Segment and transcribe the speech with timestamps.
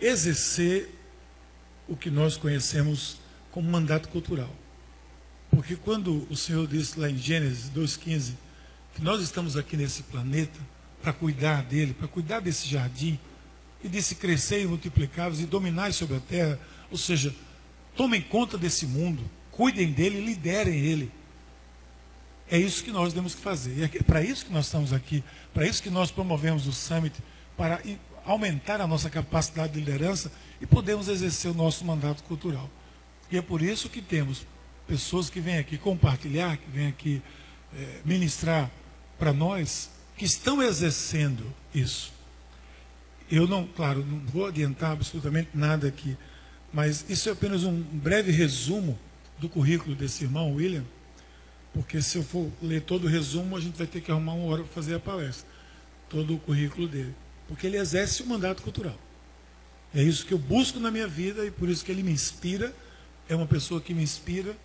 [0.00, 0.88] exercer
[1.88, 3.18] o que nós conhecemos
[3.50, 4.54] como mandato cultural.
[5.50, 8.34] Porque quando o Senhor disse lá em Gênesis 2,15
[8.94, 10.58] que nós estamos aqui nesse planeta
[11.02, 13.18] para cuidar dele, para cuidar desse jardim,
[13.82, 16.58] e disse crescer e multiplicar e dominar sobre a terra,
[16.90, 17.34] ou seja,
[17.96, 21.10] tomem conta desse mundo, cuidem dele liderem ele.
[22.50, 23.78] É isso que nós temos que fazer.
[23.78, 25.24] E é para isso que nós estamos aqui,
[25.54, 27.14] para isso que nós promovemos o Summit,
[27.56, 27.80] para
[28.24, 30.30] aumentar a nossa capacidade de liderança
[30.60, 32.68] e podemos exercer o nosso mandato cultural.
[33.30, 34.46] E é por isso que temos
[34.86, 37.22] pessoas que vêm aqui compartilhar, que vêm aqui
[37.74, 38.70] é, ministrar
[39.18, 42.12] para nós, que estão exercendo isso.
[43.30, 46.16] Eu não, claro, não vou adiantar absolutamente nada aqui,
[46.72, 48.98] mas isso é apenas um breve resumo
[49.38, 50.84] do currículo desse irmão William
[51.72, 54.46] porque se eu for ler todo o resumo, a gente vai ter que arrumar uma
[54.46, 55.48] hora para fazer a palestra.
[56.08, 57.14] Todo o currículo dele.
[57.50, 58.96] Porque ele exerce o mandato cultural.
[59.92, 62.72] É isso que eu busco na minha vida e por isso que ele me inspira.
[63.28, 64.56] É uma pessoa que me inspira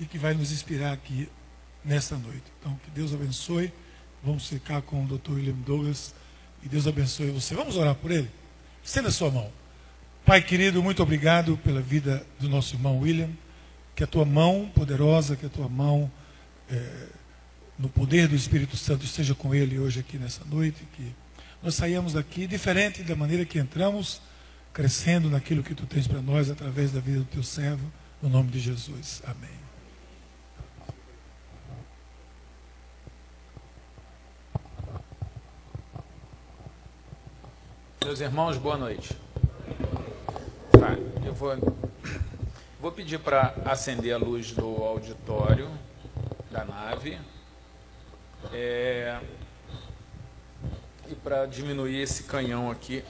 [0.00, 1.28] e que vai nos inspirar aqui
[1.84, 2.44] nesta noite.
[2.58, 3.70] Então, que Deus abençoe.
[4.24, 5.32] Vamos ficar com o Dr.
[5.32, 6.14] William Douglas.
[6.62, 7.54] E Deus abençoe você.
[7.54, 8.30] Vamos orar por ele?
[8.82, 9.52] Estenda a sua mão.
[10.24, 13.28] Pai querido, muito obrigado pela vida do nosso irmão William.
[13.94, 16.10] Que a tua mão poderosa, que a tua mão
[16.70, 17.06] é,
[17.78, 21.14] no poder do Espírito Santo esteja com ele hoje aqui nessa noite, que
[21.62, 24.20] nós saímos daqui diferente da maneira que entramos,
[24.72, 27.90] crescendo naquilo que tu tens para nós através da vida do teu servo,
[28.22, 29.22] no nome de Jesus.
[29.26, 29.60] Amém.
[38.02, 39.14] Meus irmãos, boa noite.
[40.72, 41.54] Tá, eu vou,
[42.80, 45.70] vou pedir para acender a luz do auditório
[46.50, 47.18] da nave.
[48.52, 49.20] É,
[51.10, 53.04] e para diminuir esse canhão aqui,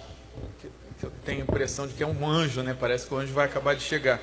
[0.59, 2.75] que, que eu tenho a impressão de que é um anjo, né?
[2.79, 4.19] Parece que o anjo vai acabar de chegar.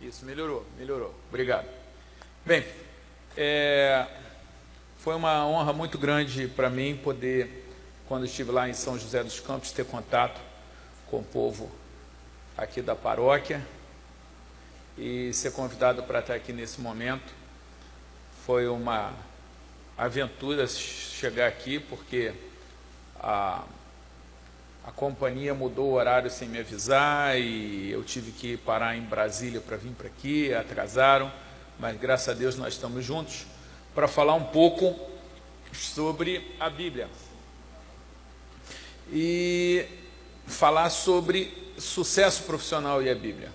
[0.00, 1.14] Isso, melhorou, melhorou.
[1.28, 1.66] Obrigado.
[2.44, 2.64] Bem,
[3.36, 4.06] é,
[4.98, 7.68] foi uma honra muito grande para mim poder,
[8.08, 10.40] quando estive lá em São José dos Campos, ter contato
[11.10, 11.70] com o povo
[12.56, 13.60] aqui da paróquia
[14.96, 17.34] e ser convidado para estar aqui nesse momento.
[18.46, 19.12] Foi uma
[19.96, 22.32] aventura chegar aqui, porque
[23.18, 23.64] a,
[24.84, 29.60] a companhia mudou o horário sem me avisar e eu tive que parar em Brasília
[29.60, 31.32] para vir para aqui, atrasaram,
[31.78, 33.46] mas graças a Deus nós estamos juntos
[33.94, 34.94] para falar um pouco
[35.72, 37.08] sobre a Bíblia.
[39.10, 39.86] E
[40.46, 43.50] falar sobre sucesso profissional e a Bíblia.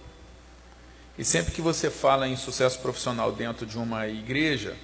[1.17, 4.75] E sempre que você fala em sucesso profissional dentro de uma igreja,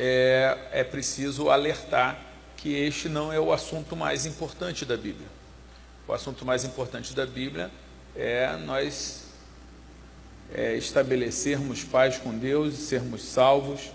[0.00, 2.24] é, é preciso alertar
[2.56, 5.26] que este não é o assunto mais importante da Bíblia.
[6.06, 7.68] O assunto mais importante da Bíblia
[8.14, 9.24] é nós
[10.54, 13.90] é, estabelecermos paz com Deus, sermos salvos,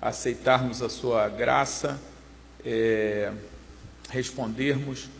[0.00, 2.00] aceitarmos a sua graça,
[2.64, 3.30] é,
[4.08, 5.10] respondermos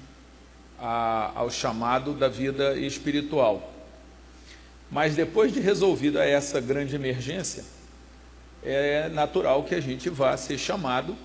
[0.78, 3.70] a, ao chamado da vida espiritual.
[4.90, 7.64] Mas depois de resolvida essa grande emergência,
[8.62, 11.16] é natural que a gente vá ser chamado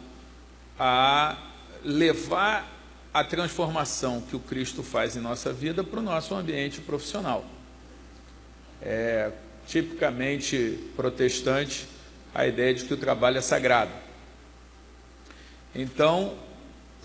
[0.79, 1.37] a
[1.83, 2.67] levar
[3.13, 7.45] a transformação que o Cristo faz em nossa vida para o nosso ambiente profissional.
[8.81, 9.31] É
[9.67, 11.87] tipicamente protestante
[12.33, 13.91] a ideia de que o trabalho é sagrado.
[15.75, 16.35] Então,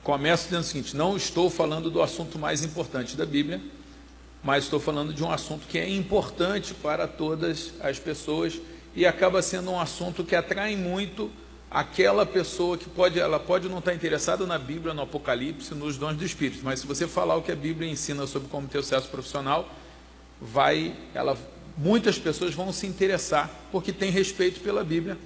[0.03, 3.61] começo dizendo o seguinte: não estou falando do assunto mais importante da Bíblia,
[4.43, 8.61] mas estou falando de um assunto que é importante para todas as pessoas
[8.95, 11.31] e acaba sendo um assunto que atrai muito
[11.71, 16.17] aquela pessoa que pode, ela pode não estar interessada na Bíblia, no Apocalipse, nos dons
[16.17, 19.09] do Espírito, mas se você falar o que a Bíblia ensina sobre como ter sucesso
[19.09, 19.69] profissional,
[20.41, 21.37] vai, ela,
[21.77, 25.17] muitas pessoas vão se interessar porque tem respeito pela Bíblia.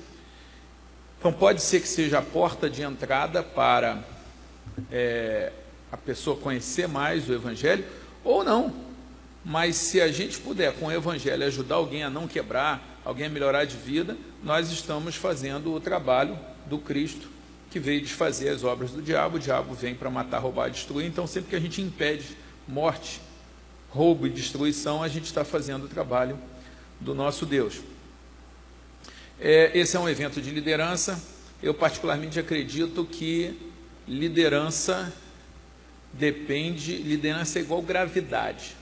[1.19, 4.05] Então pode ser que seja a porta de entrada para
[4.93, 5.53] é,
[5.91, 7.85] a pessoa conhecer mais o Evangelho,
[8.23, 8.87] ou não
[9.49, 13.65] mas se a gente puder, com o Evangelho, ajudar alguém a não quebrar, alguém melhorar
[13.65, 16.37] de vida, nós estamos fazendo o trabalho
[16.67, 17.29] do Cristo
[17.71, 19.37] que veio desfazer as obras do diabo.
[19.37, 21.07] O diabo vem para matar, roubar, destruir.
[21.07, 22.37] Então, sempre que a gente impede
[22.67, 23.21] morte,
[23.91, 26.37] roubo e destruição, a gente está fazendo o trabalho
[27.01, 27.81] do nosso Deus.
[29.39, 31.23] É, esse é um evento de liderança.
[31.63, 33.57] Eu, particularmente, acredito que
[34.09, 35.13] liderança
[36.13, 38.75] depende, liderança é igual gravidade.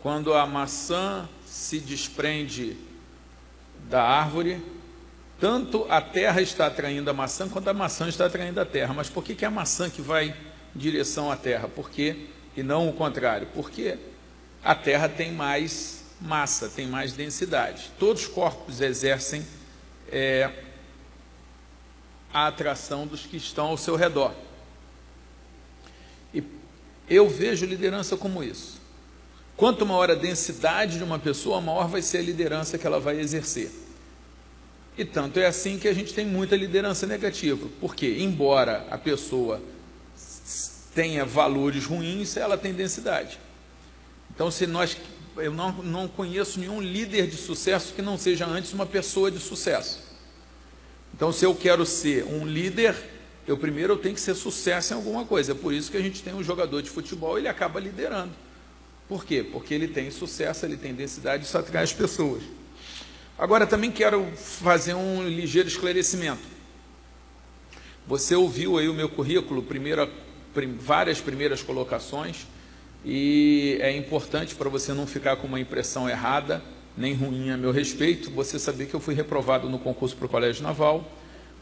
[0.00, 2.76] Quando a maçã se desprende
[3.88, 4.62] da árvore,
[5.40, 8.92] tanto a terra está atraindo a maçã, quanto a maçã está atraindo a terra.
[8.92, 10.34] Mas por que, que é a maçã que vai
[10.74, 11.68] em direção à Terra.
[11.68, 12.26] Por quê?
[12.56, 13.48] E não o contrário.
[13.54, 13.98] Porque
[14.62, 17.90] a Terra tem mais massa, tem mais densidade.
[17.98, 19.46] Todos os corpos exercem
[20.10, 20.50] é,
[22.32, 24.34] a atração dos que estão ao seu redor.
[26.34, 26.42] E
[27.08, 28.77] eu vejo liderança como isso.
[29.58, 33.18] Quanto maior a densidade de uma pessoa, maior vai ser a liderança que ela vai
[33.18, 33.72] exercer.
[34.96, 37.66] E tanto é assim que a gente tem muita liderança negativa.
[37.80, 39.60] Porque, embora a pessoa
[40.94, 43.40] tenha valores ruins, ela tem densidade.
[44.32, 44.96] Então, se nós.
[45.36, 49.40] Eu não, não conheço nenhum líder de sucesso que não seja antes uma pessoa de
[49.40, 50.00] sucesso.
[51.12, 52.94] Então, se eu quero ser um líder,
[53.44, 55.50] eu primeiro eu tenho que ser sucesso em alguma coisa.
[55.50, 58.46] É por isso que a gente tem um jogador de futebol, ele acaba liderando.
[59.08, 59.42] Por quê?
[59.42, 62.42] Porque ele tem sucesso, ele tem densidade, isso atrai as pessoas.
[63.38, 66.42] Agora também quero fazer um ligeiro esclarecimento.
[68.06, 70.10] Você ouviu aí o meu currículo, primeira,
[70.52, 72.46] prim, várias primeiras colocações,
[73.04, 76.62] e é importante para você não ficar com uma impressão errada,
[76.96, 80.28] nem ruim a meu respeito, você saber que eu fui reprovado no concurso para o
[80.28, 81.08] Colégio Naval,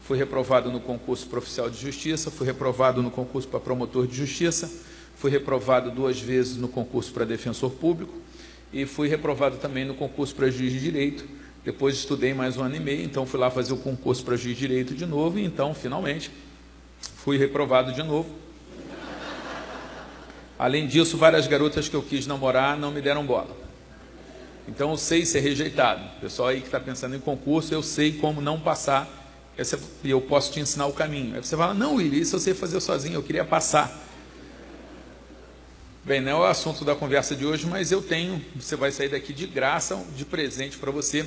[0.01, 4.15] fui reprovado no concurso para oficial de justiça, fui reprovado no concurso para promotor de
[4.15, 4.71] justiça,
[5.17, 8.13] fui reprovado duas vezes no concurso para defensor público
[8.71, 11.25] e fui reprovado também no concurso para juiz de direito.
[11.65, 14.55] Depois estudei mais um ano e meio, então fui lá fazer o concurso para juiz
[14.55, 16.31] de direito de novo e então, finalmente,
[17.17, 18.29] fui reprovado de novo.
[20.57, 23.55] Além disso, várias garotas que eu quis namorar não me deram bola.
[24.67, 26.03] Então eu sei ser rejeitado.
[26.19, 29.07] pessoal aí que está pensando em concurso, eu sei como não passar
[30.03, 31.35] e eu posso te ensinar o caminho.
[31.35, 34.06] Aí você fala, não, Willi, isso eu sei fazer sozinho, eu queria passar.
[36.07, 39.09] Bem, não é o assunto da conversa de hoje, mas eu tenho, você vai sair
[39.09, 41.25] daqui de graça, de presente para você,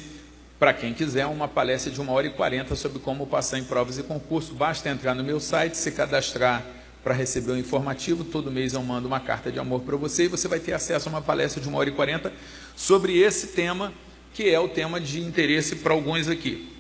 [0.59, 3.99] para quem quiser, uma palestra de uma hora e quarenta sobre como passar em provas
[3.99, 4.55] e concurso.
[4.55, 6.65] Basta entrar no meu site, se cadastrar
[7.05, 8.25] para receber o informativo.
[8.25, 11.11] Todo mês eu mando uma carta de amor para você e você vai ter acesso
[11.11, 12.33] a uma palestra de uma hora e quarenta
[12.75, 13.93] sobre esse tema,
[14.33, 16.71] que é o tema de interesse para alguns aqui.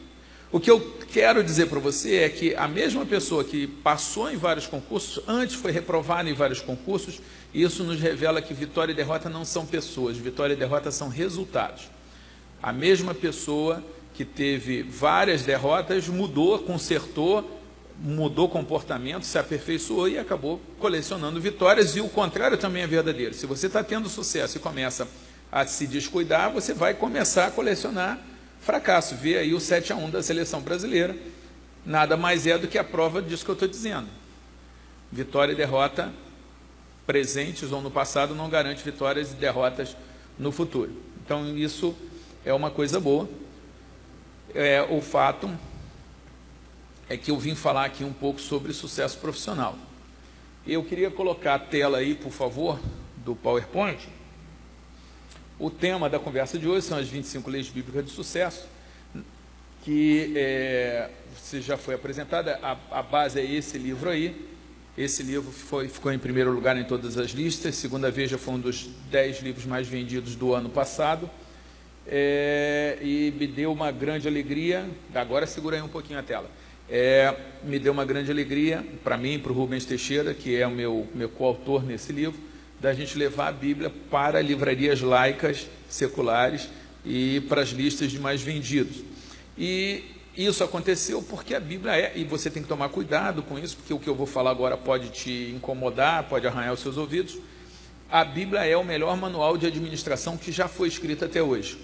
[0.50, 0.80] O que eu
[1.12, 5.54] quero dizer para você é que a mesma pessoa que passou em vários concursos, antes
[5.54, 7.20] foi reprovada em vários concursos,
[7.52, 11.90] isso nos revela que vitória e derrota não são pessoas, vitória e derrota são resultados.
[12.62, 13.82] A mesma pessoa
[14.14, 17.58] que teve várias derrotas mudou, consertou,
[17.98, 23.34] mudou comportamento, se aperfeiçoou e acabou colecionando vitórias, e o contrário também é verdadeiro.
[23.34, 25.08] Se você está tendo sucesso e começa
[25.50, 28.18] a se descuidar, você vai começar a colecionar
[28.60, 29.16] fracasso.
[29.16, 31.16] Vê aí o 7 a 1 da seleção brasileira.
[31.84, 34.06] Nada mais é do que a prova disso que eu estou dizendo.
[35.10, 36.12] Vitória e derrota
[37.10, 39.96] presentes ou no passado não garante vitórias e derrotas
[40.38, 40.92] no futuro.
[41.24, 41.92] Então isso
[42.44, 43.28] é uma coisa boa.
[44.54, 45.50] É, o fato
[47.08, 49.76] é que eu vim falar aqui um pouco sobre sucesso profissional.
[50.64, 52.78] Eu queria colocar a tela aí, por favor,
[53.16, 54.08] do PowerPoint.
[55.58, 58.68] O tema da conversa de hoje são as 25 leis bíblicas de sucesso,
[59.82, 64.49] que é, você já foi apresentada, a, a, base é esse livro aí.
[64.98, 68.60] Esse livro foi, ficou em primeiro lugar em todas as listas, segunda Veja foi um
[68.60, 71.30] dos 10 livros mais vendidos do ano passado.
[72.06, 76.50] É, e me deu uma grande alegria, agora segura aí um pouquinho a tela,
[76.88, 80.70] é, me deu uma grande alegria para mim, para o Rubens Teixeira, que é o
[80.72, 82.40] meu, meu coautor nesse livro,
[82.80, 86.68] da gente levar a Bíblia para livrarias laicas, seculares
[87.04, 89.04] e para as listas de mais vendidos.
[89.56, 90.02] E
[90.36, 93.92] isso aconteceu porque a Bíblia é, e você tem que tomar cuidado com isso, porque
[93.92, 97.38] o que eu vou falar agora pode te incomodar, pode arranhar os seus ouvidos.
[98.10, 101.78] A Bíblia é o melhor manual de administração que já foi escrito até hoje.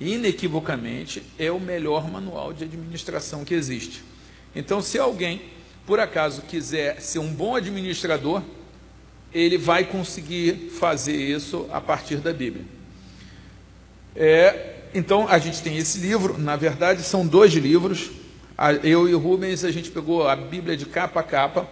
[0.00, 4.02] Inequivocamente, é o melhor manual de administração que existe.
[4.54, 5.42] Então, se alguém,
[5.86, 8.42] por acaso, quiser ser um bom administrador,
[9.32, 12.64] ele vai conseguir fazer isso a partir da Bíblia.
[14.14, 18.10] É, então, a gente tem esse livro, na verdade, são dois livros.
[18.82, 21.68] Eu e o Rubens, a gente pegou a Bíblia de capa a capa,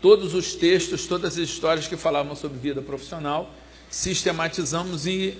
[0.00, 3.52] todos os textos, todas as histórias que falavam sobre vida profissional,
[3.90, 5.36] sistematizamos e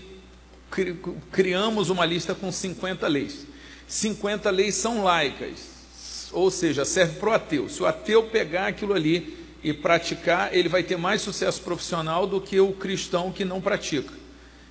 [1.31, 3.47] criamos uma lista com 50 leis.
[3.87, 7.69] 50 leis são laicas, ou seja, serve para o ateu.
[7.69, 12.41] Se o ateu pegar aquilo ali e praticar, ele vai ter mais sucesso profissional do
[12.41, 14.18] que o cristão que não pratica.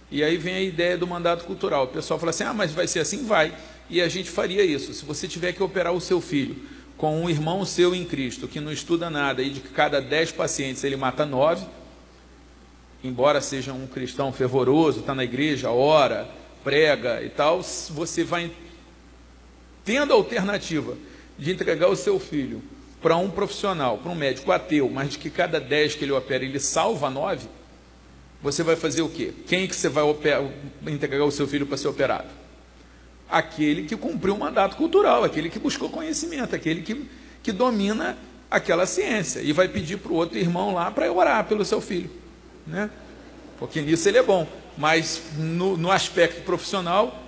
[0.10, 1.86] E aí vem a ideia do mandato cultural.
[1.86, 3.26] O pessoal fala assim: ah, mas vai ser assim?
[3.26, 3.54] Vai.
[3.90, 4.94] E a gente faria isso.
[4.94, 6.56] Se você tiver que operar o seu filho
[6.98, 10.84] com um irmão seu em Cristo que não estuda nada e de cada dez pacientes
[10.84, 11.66] ele mata nove,
[13.04, 16.28] embora seja um cristão fervoroso, está na igreja, ora,
[16.64, 18.52] prega e tal, você vai
[19.86, 20.98] tendo a alternativa
[21.38, 22.62] de entregar o seu filho
[23.02, 26.44] para um profissional, para um médico ateu, mas de que cada 10 que ele opera
[26.44, 27.48] ele salva 9,
[28.42, 29.34] você vai fazer o quê?
[29.48, 30.44] Quem que você vai operar,
[30.86, 32.28] entregar o seu filho para ser operado?
[33.30, 37.10] Aquele que cumpriu o mandato cultural, aquele que buscou conhecimento, aquele que,
[37.44, 38.18] que domina
[38.50, 42.10] aquela ciência e vai pedir para o outro irmão lá para orar pelo seu filho,
[42.66, 42.90] né?
[43.60, 47.24] Porque nisso ele é bom, mas no, no aspecto profissional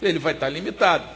[0.00, 1.06] ele vai estar limitado.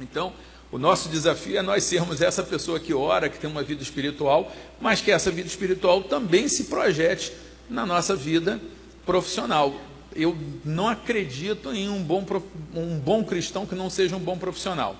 [0.00, 0.32] Então,
[0.70, 4.52] o nosso desafio é nós sermos essa pessoa que ora, que tem uma vida espiritual,
[4.80, 7.32] mas que essa vida espiritual também se projete
[7.68, 8.60] na nossa vida
[9.04, 9.74] profissional.
[10.14, 12.24] Eu não acredito em um bom,
[12.74, 14.96] um bom cristão que não seja um bom profissional.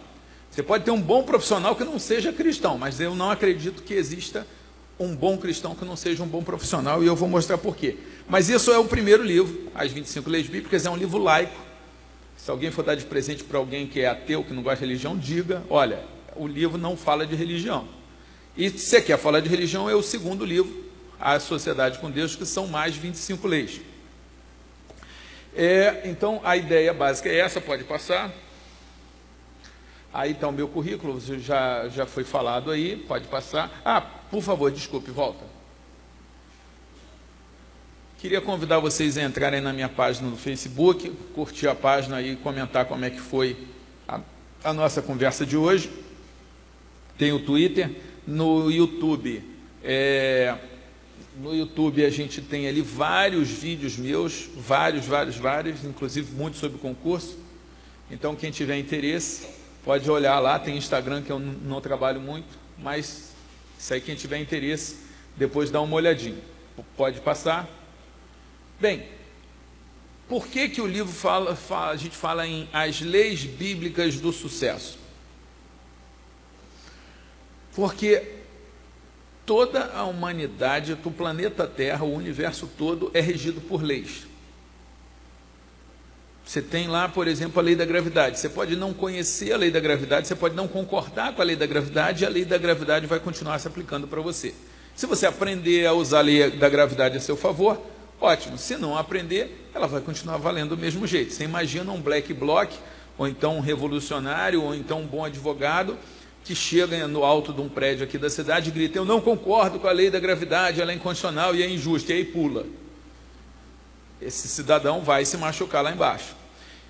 [0.51, 3.95] Você pode ter um bom profissional que não seja cristão, mas eu não acredito que
[3.95, 4.47] exista
[4.99, 7.97] um bom cristão que não seja um bom profissional, e eu vou mostrar por quê.
[8.29, 11.55] Mas isso é o primeiro livro, As 25 Leis Bíblicas, é um livro laico.
[12.37, 14.87] Se alguém for dar de presente para alguém que é ateu, que não gosta de
[14.87, 16.05] religião, diga: olha,
[16.35, 17.87] o livro não fala de religião.
[18.57, 20.86] E se você quer falar de religião, é o segundo livro,
[21.21, 23.81] A Sociedade com Deus, que são mais 25 leis.
[25.55, 28.31] É, então, a ideia básica é essa, pode passar.
[30.13, 33.71] Aí está o meu currículo, já, já foi falado aí, pode passar.
[33.85, 35.45] Ah, por favor, desculpe, volta.
[38.19, 42.87] Queria convidar vocês a entrarem na minha página no Facebook, curtir a página e comentar
[42.87, 43.57] como é que foi
[44.09, 44.21] a,
[44.65, 45.91] a nossa conversa de hoje.
[47.19, 47.91] Tem o Twitter,
[48.27, 49.43] no YouTube.
[49.85, 50.57] É,
[51.37, 56.79] no YouTube a gente tem ali vários vídeos meus, vários, vários, vários, inclusive muitos sobre
[56.79, 57.39] concurso.
[58.11, 59.47] Então, quem tiver interesse,
[59.85, 60.59] pode olhar lá.
[60.59, 63.33] Tem Instagram que eu não trabalho muito, mas
[63.79, 64.97] isso aí, quem tiver interesse,
[65.37, 66.39] depois dá uma olhadinha.
[66.97, 67.69] Pode passar.
[68.81, 69.07] Bem,
[70.29, 74.33] por que, que o livro fala, fala, a gente fala em as leis bíblicas do
[74.33, 74.99] sucesso?
[77.75, 78.36] Porque
[79.47, 84.27] toda a humanidade, o planeta Terra, o universo todo é regido por leis.
[86.45, 88.39] Você tem lá, por exemplo, a lei da gravidade.
[88.39, 91.57] Você pode não conhecer a lei da gravidade, você pode não concordar com a lei
[91.57, 94.55] da gravidade, e a lei da gravidade vai continuar se aplicando para você.
[94.95, 97.81] Se você aprender a usar a lei da gravidade a seu favor,
[98.21, 98.57] ótimo.
[98.59, 101.33] Se não aprender, ela vai continuar valendo do mesmo jeito.
[101.33, 102.73] Você imagina um black bloc,
[103.19, 105.99] ou então um revolucionário, ou então um bom advogado,
[106.47, 109.79] que chega no alto de um prédio aqui da cidade e grita: Eu não concordo
[109.79, 112.65] com a lei da gravidade, ela é inconstitucional e é injusta, e aí pula
[114.21, 116.35] esse cidadão vai se machucar lá embaixo.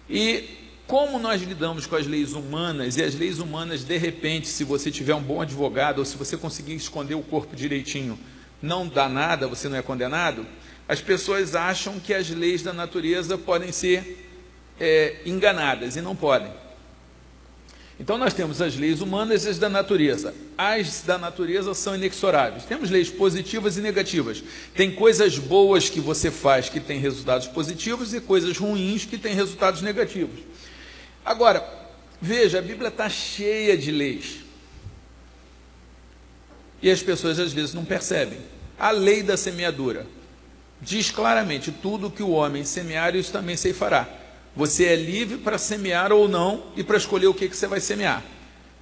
[0.09, 0.45] E
[0.87, 4.91] como nós lidamos com as leis humanas, e as leis humanas, de repente, se você
[4.91, 8.19] tiver um bom advogado, ou se você conseguir esconder o corpo direitinho,
[8.63, 10.47] não dá nada, você não é condenado,
[10.89, 14.25] as pessoas acham que as leis da natureza podem ser
[14.79, 16.53] é, enganadas, e não podem.
[17.99, 20.35] Então nós temos as leis humanas e as da natureza.
[20.57, 22.65] As da natureza são inexoráveis.
[22.65, 24.43] Temos leis positivas e negativas.
[24.75, 29.35] Tem coisas boas que você faz que têm resultados positivos e coisas ruins que têm
[29.35, 30.41] resultados negativos.
[31.25, 31.67] Agora,
[32.21, 34.41] veja, a Bíblia está cheia de leis.
[36.83, 38.38] E as pessoas às vezes não percebem.
[38.79, 40.07] A lei da semeadura
[40.83, 44.07] diz claramente: tudo que o homem semear, isso também se fará.
[44.57, 47.79] Você é livre para semear ou não e para escolher o que, que você vai
[47.79, 48.25] semear.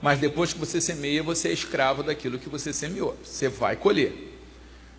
[0.00, 3.16] Mas depois que você semeia, você é escravo daquilo que você semeou.
[3.24, 4.32] Você vai colher.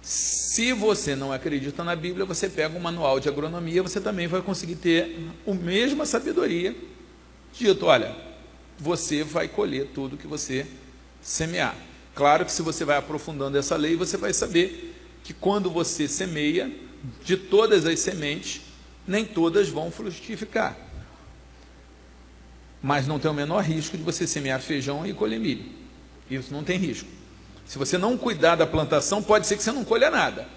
[0.01, 4.41] Se você não acredita na Bíblia, você pega um manual de agronomia, você também vai
[4.41, 5.17] conseguir ter
[5.48, 6.75] a mesma sabedoria.
[7.58, 8.15] Dito, olha,
[8.77, 10.67] você vai colher tudo que você
[11.22, 11.75] semear.
[12.13, 16.72] Claro que se você vai aprofundando essa lei, você vai saber que quando você semeia,
[17.24, 18.62] de todas as sementes,
[19.07, 20.75] nem todas vão frutificar.
[22.81, 25.65] Mas não tem o menor risco de você semear feijão e colher milho.
[26.29, 27.09] Isso não tem risco.
[27.65, 30.47] Se você não cuidar da plantação, pode ser que você não colha nada.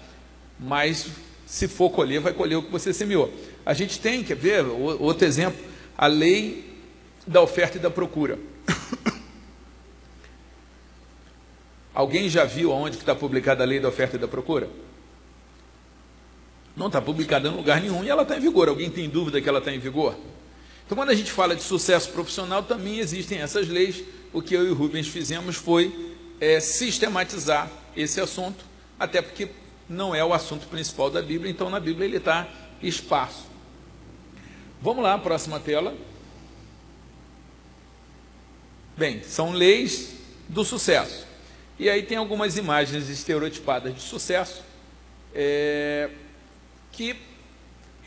[0.59, 1.07] Mas
[1.45, 3.33] se for colher, vai colher o que você semeou.
[3.65, 5.59] A gente tem, quer ver, outro exemplo,
[5.97, 6.77] a lei
[7.25, 8.37] da oferta e da procura.
[11.93, 14.69] Alguém já viu onde está publicada a lei da oferta e da procura?
[16.79, 18.69] Não está publicada em lugar nenhum e ela está em vigor.
[18.69, 20.15] Alguém tem dúvida que ela está em vigor?
[20.85, 24.01] Então, quando a gente fala de sucesso profissional, também existem essas leis.
[24.31, 28.63] O que eu e o Rubens fizemos foi é, sistematizar esse assunto,
[28.97, 29.49] até porque
[29.89, 32.47] não é o assunto principal da Bíblia, então na Bíblia ele está
[32.81, 33.45] espaço.
[34.81, 35.93] Vamos lá, próxima tela.
[38.95, 40.13] Bem, são leis
[40.47, 41.27] do sucesso.
[41.77, 44.63] E aí tem algumas imagens estereotipadas de sucesso.
[45.35, 46.09] É,
[46.99, 47.15] que,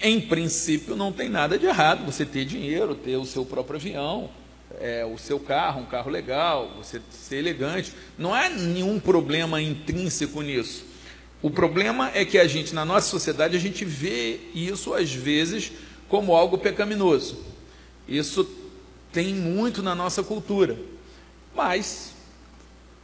[0.03, 4.29] em princípio, não tem nada de errado você ter dinheiro, ter o seu próprio avião,
[4.79, 7.91] é, o seu carro, um carro legal, você ser elegante.
[8.19, 10.85] Não há nenhum problema intrínseco nisso.
[11.41, 15.73] O problema é que a gente, na nossa sociedade, a gente vê isso às vezes
[16.07, 17.43] como algo pecaminoso.
[18.07, 18.47] Isso
[19.11, 20.79] tem muito na nossa cultura.
[21.57, 22.13] Mas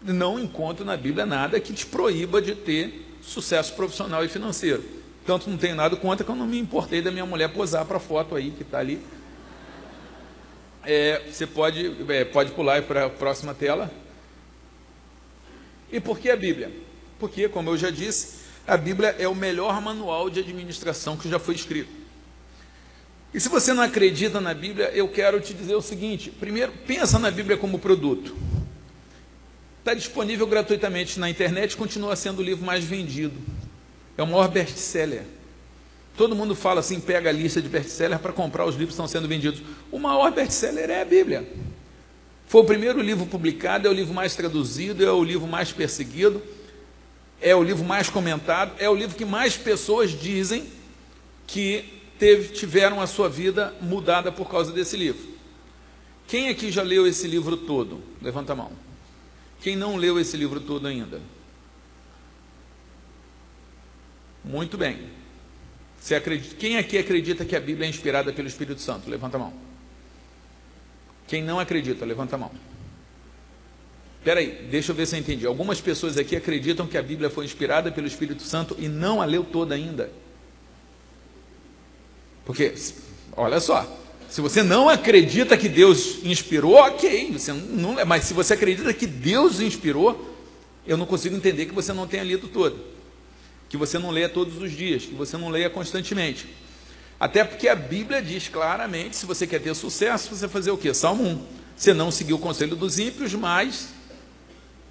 [0.02, 4.98] não encontro na Bíblia nada que te proíba de ter sucesso profissional e financeiro.
[5.28, 7.99] Tanto não tenho nada contra que eu não me importei da minha mulher posar para
[7.99, 8.99] a foto aí que está ali.
[10.82, 13.92] É, você pode, é, pode pular para a próxima tela.
[15.92, 16.73] E por que a Bíblia?
[17.18, 21.38] Porque, como eu já disse, a Bíblia é o melhor manual de administração que já
[21.38, 21.90] foi escrito.
[23.35, 27.18] E se você não acredita na Bíblia, eu quero te dizer o seguinte: primeiro, pensa
[27.18, 28.35] na Bíblia como produto.
[29.80, 33.58] Está disponível gratuitamente na internet, continua sendo o livro mais vendido.
[34.18, 35.22] É o maior best-seller.
[36.16, 39.06] Todo mundo fala assim, pega a lista de best-seller para comprar os livros que estão
[39.06, 39.62] sendo vendidos.
[39.92, 41.48] O maior best-seller é a Bíblia.
[42.48, 46.42] Foi o primeiro livro publicado, é o livro mais traduzido, é o livro mais perseguido,
[47.40, 50.66] é o livro mais comentado, é o livro que mais pessoas dizem
[51.46, 51.84] que
[52.18, 55.28] teve, tiveram a sua vida mudada por causa desse livro.
[56.26, 58.02] Quem aqui já leu esse livro todo?
[58.20, 58.72] Levanta a mão.
[59.60, 61.20] Quem não leu esse livro todo ainda?
[64.45, 64.99] Muito bem.
[66.00, 69.11] Você acredita, quem aqui acredita que a Bíblia é inspirada pelo Espírito Santo?
[69.11, 69.52] Levanta a mão.
[71.26, 72.50] Quem não acredita, levanta a mão.
[74.18, 75.47] Espera aí, deixa eu ver se eu entendi.
[75.47, 79.25] Algumas pessoas aqui acreditam que a Bíblia foi inspirada pelo Espírito Santo e não a
[79.25, 80.11] leu toda ainda.
[82.45, 82.75] Porque,
[83.37, 83.87] olha só,
[84.28, 89.07] se você não acredita que Deus inspirou, ok, você não, mas se você acredita que
[89.07, 90.35] Deus inspirou,
[90.87, 92.78] eu não consigo entender que você não tenha lido todo,
[93.68, 96.48] que você não leia todos os dias, que você não leia constantemente.
[97.20, 100.94] Até porque a Bíblia diz claramente, se você quer ter sucesso, você fazer o quê?
[100.94, 101.42] Salmo 1.
[101.76, 103.88] Você não seguir o conselho dos ímpios, mas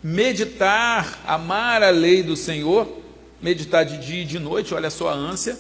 [0.04, 3.02] meditar, amar a lei do Senhor,
[3.42, 5.58] meditar de dia e de noite, olha só a ânsia,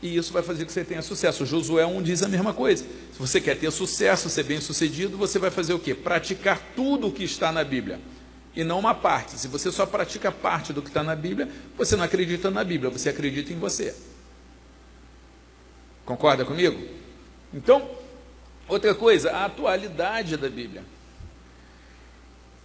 [0.00, 1.44] e isso vai fazer que você tenha sucesso.
[1.44, 2.84] Josué 1 diz a mesma coisa.
[3.12, 5.94] Se você quer ter sucesso, ser bem sucedido, você vai fazer o quê?
[5.94, 7.98] Praticar tudo o que está na Bíblia.
[8.54, 9.38] E não uma parte.
[9.38, 12.90] Se você só pratica parte do que está na Bíblia, você não acredita na Bíblia,
[12.90, 13.94] você acredita em você.
[16.04, 16.82] Concorda comigo?
[17.52, 17.88] Então,
[18.66, 20.82] outra coisa, a atualidade da Bíblia.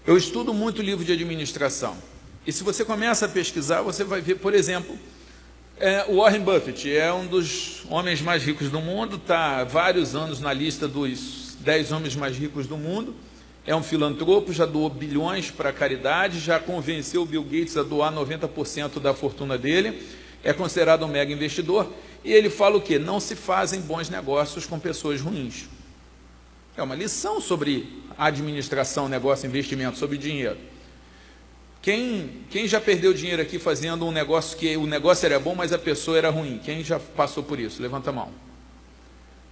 [0.06, 1.98] Eu estudo muito livro de administração.
[2.46, 4.98] E se você começa a pesquisar, você vai ver, por exemplo,
[5.78, 10.40] é, o Warren Buffett é um dos homens mais ricos do mundo, está vários anos
[10.40, 13.16] na lista dos 10 homens mais ricos do mundo.
[13.66, 17.84] É um filantropo, já doou bilhões para a caridade, já convenceu o Bill Gates a
[17.84, 20.06] doar 90% da fortuna dele,
[20.44, 21.90] é considerado um mega investidor.
[22.26, 23.00] E ele fala o quê?
[23.00, 25.66] Não se fazem bons negócios com pessoas ruins.
[26.76, 30.58] É uma lição sobre administração, negócio, investimento, sobre dinheiro.
[31.82, 35.74] Quem, quem já perdeu dinheiro aqui fazendo um negócio que o negócio era bom, mas
[35.74, 36.60] a pessoa era ruim?
[36.64, 37.82] Quem já passou por isso?
[37.82, 38.30] Levanta a mão.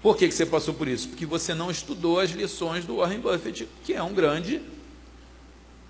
[0.01, 1.09] Por que, que você passou por isso?
[1.09, 4.61] Porque você não estudou as lições do Warren Buffett, que é um grande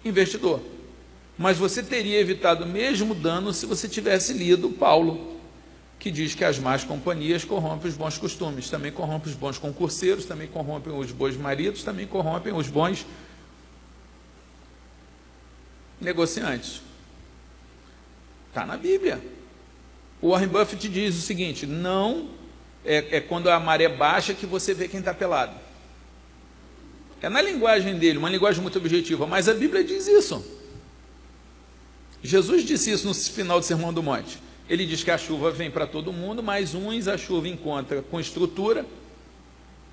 [0.03, 0.59] investidor.
[1.37, 5.39] Mas você teria evitado o mesmo dano se você tivesse lido Paulo,
[5.97, 10.25] que diz que as más companhias corrompem os bons costumes, também corrompem os bons concurseiros,
[10.25, 13.05] também corrompem os bons maridos, também corrompem os bons
[16.01, 16.81] negociantes.
[18.49, 19.21] Está na Bíblia.
[20.21, 22.40] O Warren Buffett diz o seguinte: não
[22.85, 25.55] é, é quando a maré baixa que você vê quem está pelado.
[27.21, 30.43] É na linguagem dele, uma linguagem muito objetiva, mas a Bíblia diz isso.
[32.23, 34.39] Jesus disse isso no final do Sermão do Monte.
[34.67, 38.19] Ele diz que a chuva vem para todo mundo, mas uns a chuva encontra com
[38.19, 38.85] estrutura,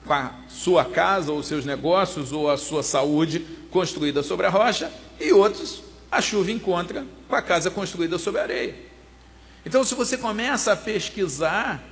[0.07, 4.91] com a sua casa, ou seus negócios, ou a sua saúde construída sobre a rocha,
[5.21, 8.75] e outros a chuva encontra com a casa construída sobre areia.
[9.67, 11.83] Então, se você começa a pesquisar,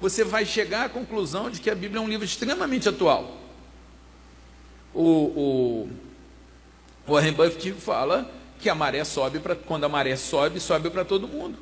[0.00, 3.36] você vai chegar à conclusão de que a Bíblia é um livro extremamente atual.
[4.94, 5.90] O, o,
[7.06, 11.28] Warren Buffett fala que a maré sobe para quando a maré sobe, sobe para todo
[11.28, 11.58] mundo.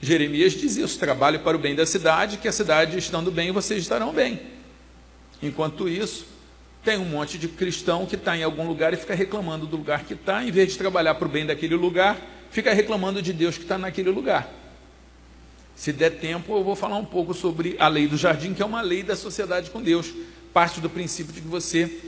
[0.00, 3.80] Jeremias diz isso: trabalhe para o bem da cidade, que a cidade estando bem, vocês
[3.80, 4.40] estarão bem.
[5.42, 6.26] Enquanto isso,
[6.84, 10.04] tem um monte de cristão que está em algum lugar e fica reclamando do lugar
[10.04, 12.18] que está, em vez de trabalhar para o bem daquele lugar,
[12.50, 14.48] fica reclamando de Deus que está naquele lugar.
[15.76, 18.66] Se der tempo, eu vou falar um pouco sobre a lei do jardim, que é
[18.66, 20.12] uma lei da sociedade com Deus.
[20.52, 22.00] Parte do princípio de que você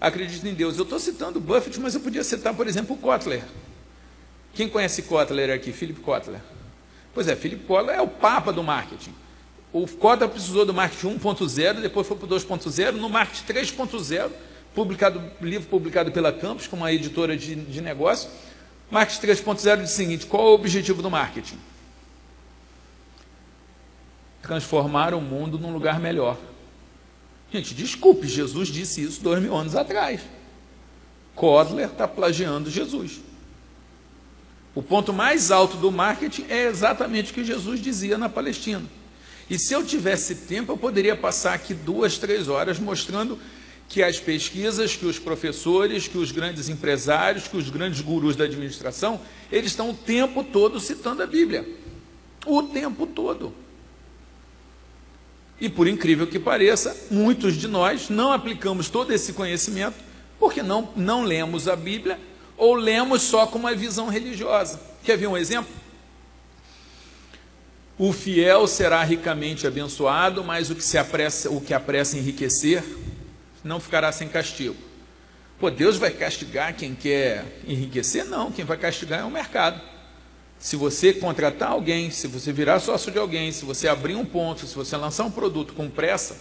[0.00, 0.78] acredita em Deus.
[0.78, 3.42] Eu estou citando Buffett, mas eu podia citar, por exemplo, o Kotler.
[4.54, 5.72] Quem conhece Kotler aqui?
[5.72, 6.40] Philip Kotler.
[7.12, 9.12] Pois é, Philip Kotler é o papa do marketing.
[9.72, 12.92] O Kotler precisou do marketing 1.0, depois foi para o 2.0.
[12.92, 14.30] No marketing 3.0,
[14.72, 18.30] publicado, livro publicado pela Campus, com uma editora de, de negócio.
[18.88, 21.58] Marketing 3.0 diz o seguinte: qual é o objetivo do marketing?
[24.46, 26.38] Transformar o mundo num lugar melhor.
[27.52, 30.20] Gente, desculpe, Jesus disse isso dois mil anos atrás.
[31.34, 33.20] Kotler está plagiando Jesus.
[34.72, 38.84] O ponto mais alto do marketing é exatamente o que Jesus dizia na Palestina.
[39.50, 43.36] E se eu tivesse tempo, eu poderia passar aqui duas, três horas mostrando
[43.88, 48.44] que as pesquisas, que os professores, que os grandes empresários, que os grandes gurus da
[48.44, 51.68] administração, eles estão o tempo todo citando a Bíblia.
[52.44, 53.65] O tempo todo.
[55.60, 59.96] E por incrível que pareça, muitos de nós não aplicamos todo esse conhecimento
[60.38, 62.18] porque não, não lemos a Bíblia
[62.56, 64.80] ou lemos só com uma visão religiosa.
[65.02, 65.72] Quer ver um exemplo?
[67.98, 72.84] O fiel será ricamente abençoado, mas o que se apressa, o que apressa enriquecer
[73.64, 74.76] não ficará sem castigo.
[75.58, 78.26] Pô, Deus vai castigar quem quer enriquecer?
[78.26, 79.80] Não, quem vai castigar é o mercado.
[80.66, 84.66] Se você contratar alguém, se você virar sócio de alguém, se você abrir um ponto,
[84.66, 86.36] se você lançar um produto com pressa,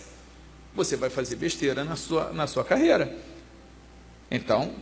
[0.74, 3.16] você vai fazer besteira na sua, na sua carreira.
[4.32, 4.74] Então,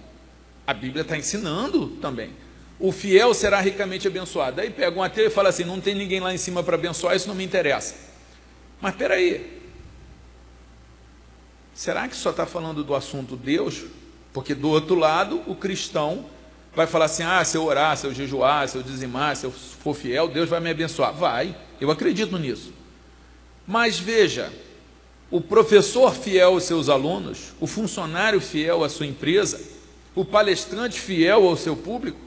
[0.65, 2.31] a Bíblia está ensinando também.
[2.79, 4.61] O fiel será ricamente abençoado.
[4.61, 7.13] Aí pega um ateu e fala assim: não tem ninguém lá em cima para abençoar,
[7.13, 7.95] isso não me interessa.
[8.79, 9.61] Mas espera aí.
[11.73, 13.83] Será que só está falando do assunto Deus?
[14.31, 16.27] Porque do outro lado, o cristão
[16.75, 19.51] vai falar assim: ah, se eu orar, se eu jejuar, se eu dizimar, se eu
[19.51, 21.13] for fiel, Deus vai me abençoar.
[21.13, 22.73] Vai, eu acredito nisso.
[23.65, 24.51] Mas veja,
[25.31, 29.61] o professor fiel aos seus alunos, o funcionário fiel à sua empresa,
[30.13, 32.19] o palestrante fiel ao seu público,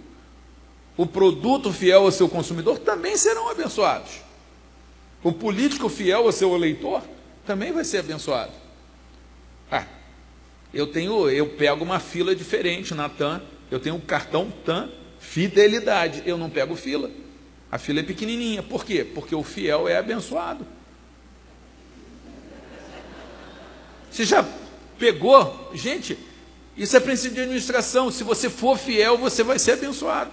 [0.97, 4.13] o produto fiel ao seu consumidor também serão abençoados.
[5.23, 7.03] O político fiel ao seu eleitor
[7.45, 8.53] também vai ser abençoado.
[9.71, 9.85] Ah,
[10.73, 16.23] eu tenho, eu pego uma fila diferente na TAM, eu tenho um cartão TAM fidelidade,
[16.25, 17.11] eu não pego fila.
[17.71, 18.63] A fila é pequenininha.
[18.63, 19.05] Por quê?
[19.05, 20.67] Porque o fiel é abençoado.
[24.11, 24.47] Você já
[24.99, 25.71] pegou?
[25.75, 26.17] Gente,
[26.77, 28.11] isso é princípio de administração.
[28.11, 30.31] Se você for fiel, você vai ser abençoado.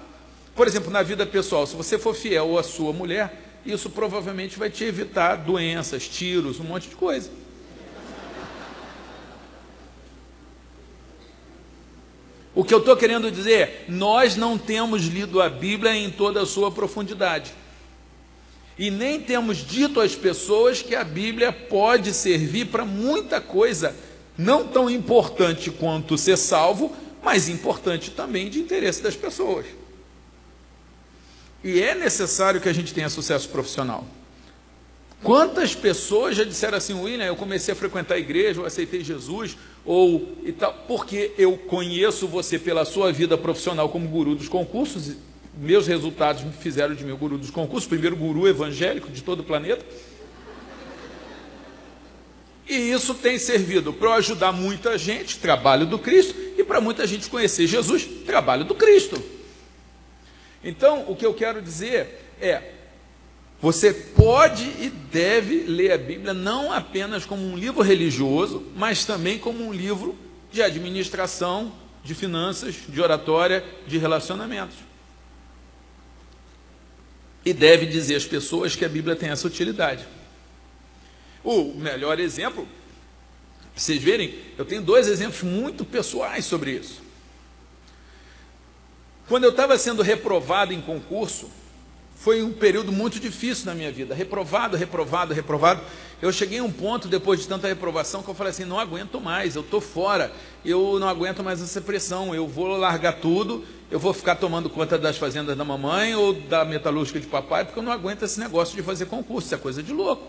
[0.56, 4.70] Por exemplo, na vida pessoal, se você for fiel à sua mulher, isso provavelmente vai
[4.70, 7.30] te evitar doenças, tiros, um monte de coisa.
[12.56, 16.46] O que eu estou querendo dizer nós não temos lido a Bíblia em toda a
[16.46, 17.54] sua profundidade.
[18.78, 23.96] E nem temos dito às pessoas que a Bíblia pode servir para muita coisa,
[24.38, 29.66] não tão importante quanto ser salvo, mas importante também de interesse das pessoas.
[31.64, 34.06] E é necessário que a gente tenha sucesso profissional.
[35.24, 39.56] Quantas pessoas já disseram assim, William, eu comecei a frequentar a igreja, eu aceitei Jesus,
[39.86, 45.16] ou e tal, porque eu conheço você pela sua vida profissional como guru dos concursos,
[45.58, 49.44] meus resultados me fizeram de o guru dos concursos, primeiro guru evangélico de todo o
[49.44, 49.86] planeta.
[52.68, 57.30] E isso tem servido para ajudar muita gente, trabalho do Cristo, e para muita gente
[57.30, 59.22] conhecer Jesus, trabalho do Cristo.
[60.64, 62.62] Então, o que eu quero dizer é:
[63.64, 69.40] você pode e deve ler a Bíblia não apenas como um livro religioso, mas também
[69.40, 70.18] como um livro
[70.52, 71.74] de administração,
[72.04, 74.76] de finanças, de oratória, de relacionamentos.
[77.46, 80.06] E deve dizer às pessoas que a Bíblia tem essa utilidade.
[81.42, 82.68] O melhor exemplo,
[83.74, 87.02] para vocês verem, eu tenho dois exemplos muito pessoais sobre isso.
[89.26, 91.50] Quando eu estava sendo reprovado em concurso,
[92.24, 94.16] foi um período muito difícil na minha vida.
[94.16, 95.82] Reprovado, reprovado, reprovado.
[96.22, 99.20] Eu cheguei a um ponto, depois de tanta reprovação, que eu falei assim: não aguento
[99.20, 100.32] mais, eu estou fora,
[100.64, 104.98] eu não aguento mais essa pressão, eu vou largar tudo, eu vou ficar tomando conta
[104.98, 108.74] das fazendas da mamãe ou da metalúrgica de papai, porque eu não aguento esse negócio
[108.74, 110.26] de fazer concurso, isso é coisa de louco.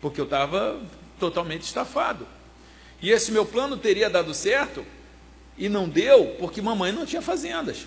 [0.00, 0.80] Porque eu estava
[1.18, 2.26] totalmente estafado.
[3.02, 4.86] E esse meu plano teria dado certo
[5.58, 7.86] e não deu porque mamãe não tinha fazendas.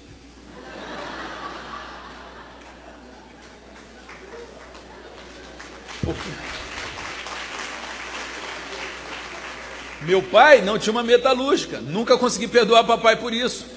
[10.02, 13.72] Meu pai não tinha uma metalúrgica, nunca consegui perdoar papai por isso.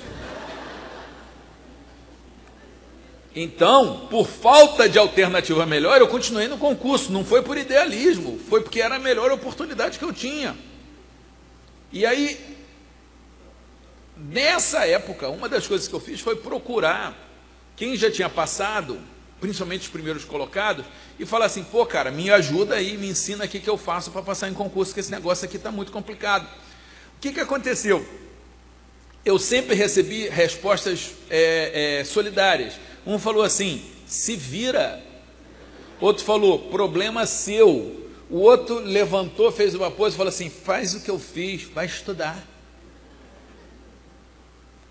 [3.35, 7.13] Então, por falta de alternativa melhor, eu continuei no concurso.
[7.13, 10.57] Não foi por idealismo, foi porque era a melhor oportunidade que eu tinha.
[11.93, 12.57] E aí,
[14.17, 17.15] Nessa época, uma das coisas que eu fiz foi procurar
[17.77, 18.99] quem já tinha passado
[19.41, 20.85] principalmente os primeiros colocados,
[21.19, 24.23] e fala assim: pô, cara, me ajuda aí, me ensina aqui que eu faço para
[24.23, 26.47] passar em concurso, que esse negócio aqui está muito complicado.
[27.17, 28.07] O que, que aconteceu?
[29.25, 32.75] Eu sempre recebi respostas é, é, solidárias.
[33.07, 35.03] Um falou assim: se vira.
[36.01, 38.05] Outro falou: problema seu.
[38.29, 41.87] O outro levantou, fez uma pose e falou assim: faz o que eu fiz, vai
[41.87, 42.56] estudar.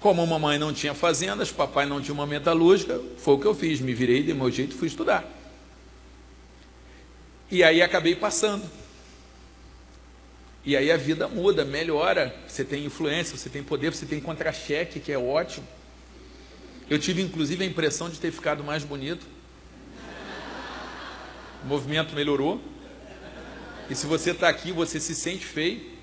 [0.05, 3.81] Como mamãe não tinha fazendas, papai não tinha uma metalúrgica, foi o que eu fiz,
[3.81, 5.25] me virei de meu jeito fui estudar.
[7.49, 8.69] E aí acabei passando.
[10.63, 12.35] E aí a vida muda, melhora.
[12.47, 15.67] Você tem influência, você tem poder, você tem contra-cheque, que é ótimo.
[16.87, 19.25] Eu tive inclusive a impressão de ter ficado mais bonito.
[21.63, 22.61] O movimento melhorou.
[23.89, 25.94] E se você está aqui, você se sente feio,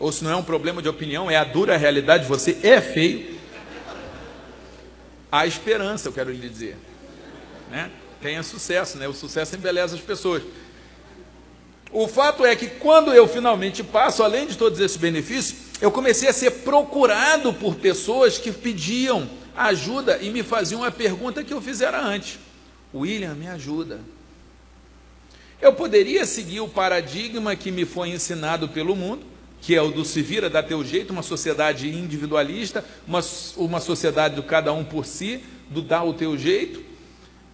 [0.00, 3.38] ou se não é um problema de opinião, é a dura realidade, você é feio,
[5.30, 6.76] há esperança, eu quero lhe dizer.
[7.70, 7.90] Né?
[8.20, 9.06] Tenha sucesso, né?
[9.06, 10.42] o sucesso embeleza as pessoas.
[11.92, 16.28] O fato é que quando eu finalmente passo, além de todos esses benefícios, eu comecei
[16.28, 21.60] a ser procurado por pessoas que pediam ajuda e me faziam a pergunta que eu
[21.60, 22.38] fizera antes:
[22.94, 24.00] William, me ajuda.
[25.60, 29.26] Eu poderia seguir o paradigma que me foi ensinado pelo mundo,
[29.60, 33.20] que é o do se vira, dá teu jeito, uma sociedade individualista, uma,
[33.56, 36.82] uma sociedade do cada um por si, do dá o teu jeito.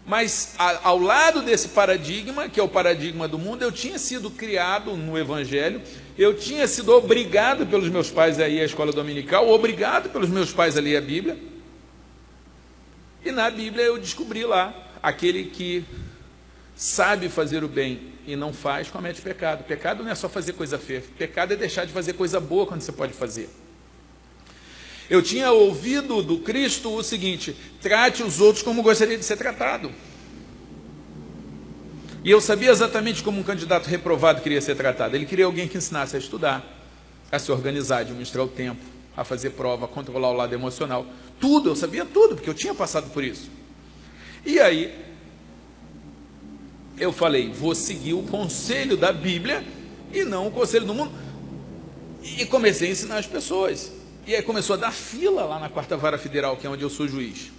[0.06, 4.30] Mas a, ao lado desse paradigma, que é o paradigma do mundo, eu tinha sido
[4.30, 5.82] criado no Evangelho,
[6.16, 10.52] eu tinha sido obrigado pelos meus pais a ir à escola dominical, obrigado pelos meus
[10.52, 11.36] pais a ler a Bíblia.
[13.24, 15.84] E na Bíblia eu descobri lá aquele que
[16.76, 19.64] sabe fazer o bem e não faz, comete pecado.
[19.64, 22.80] Pecado não é só fazer coisa feia, pecado é deixar de fazer coisa boa quando
[22.80, 23.48] você pode fazer.
[25.08, 29.92] Eu tinha ouvido do Cristo o seguinte: trate os outros como gostaria de ser tratado.
[32.24, 35.14] E eu sabia exatamente como um candidato reprovado queria ser tratado.
[35.14, 36.64] Ele queria alguém que ensinasse a estudar,
[37.30, 38.82] a se organizar, administrar o tempo,
[39.16, 41.06] a fazer prova, a controlar o lado emocional.
[41.38, 43.48] Tudo, eu sabia tudo, porque eu tinha passado por isso.
[44.44, 45.05] E aí,
[46.98, 49.64] eu falei, vou seguir o conselho da Bíblia
[50.12, 51.12] e não o conselho do mundo.
[52.22, 53.92] E comecei a ensinar as pessoas.
[54.26, 56.90] E aí começou a dar fila lá na quarta vara federal, que é onde eu
[56.90, 57.52] sou juiz.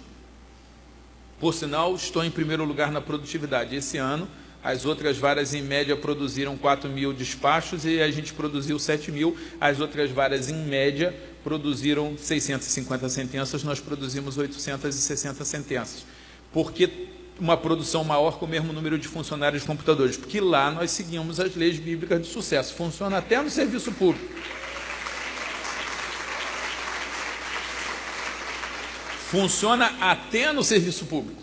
[1.40, 3.74] Por sinal, estou em primeiro lugar na produtividade.
[3.74, 4.28] Esse ano,
[4.62, 9.36] as outras varas, em média, produziram 4 mil despachos e a gente produziu 7 mil.
[9.60, 16.04] As outras varas, em média, produziram 650 sentenças, nós produzimos 860 sentenças.
[16.52, 20.90] Porque uma produção maior com o mesmo número de funcionários de computadores, porque lá nós
[20.90, 22.74] seguimos as leis bíblicas de sucesso.
[22.74, 24.26] Funciona até no serviço público.
[29.30, 31.42] Funciona até no serviço público.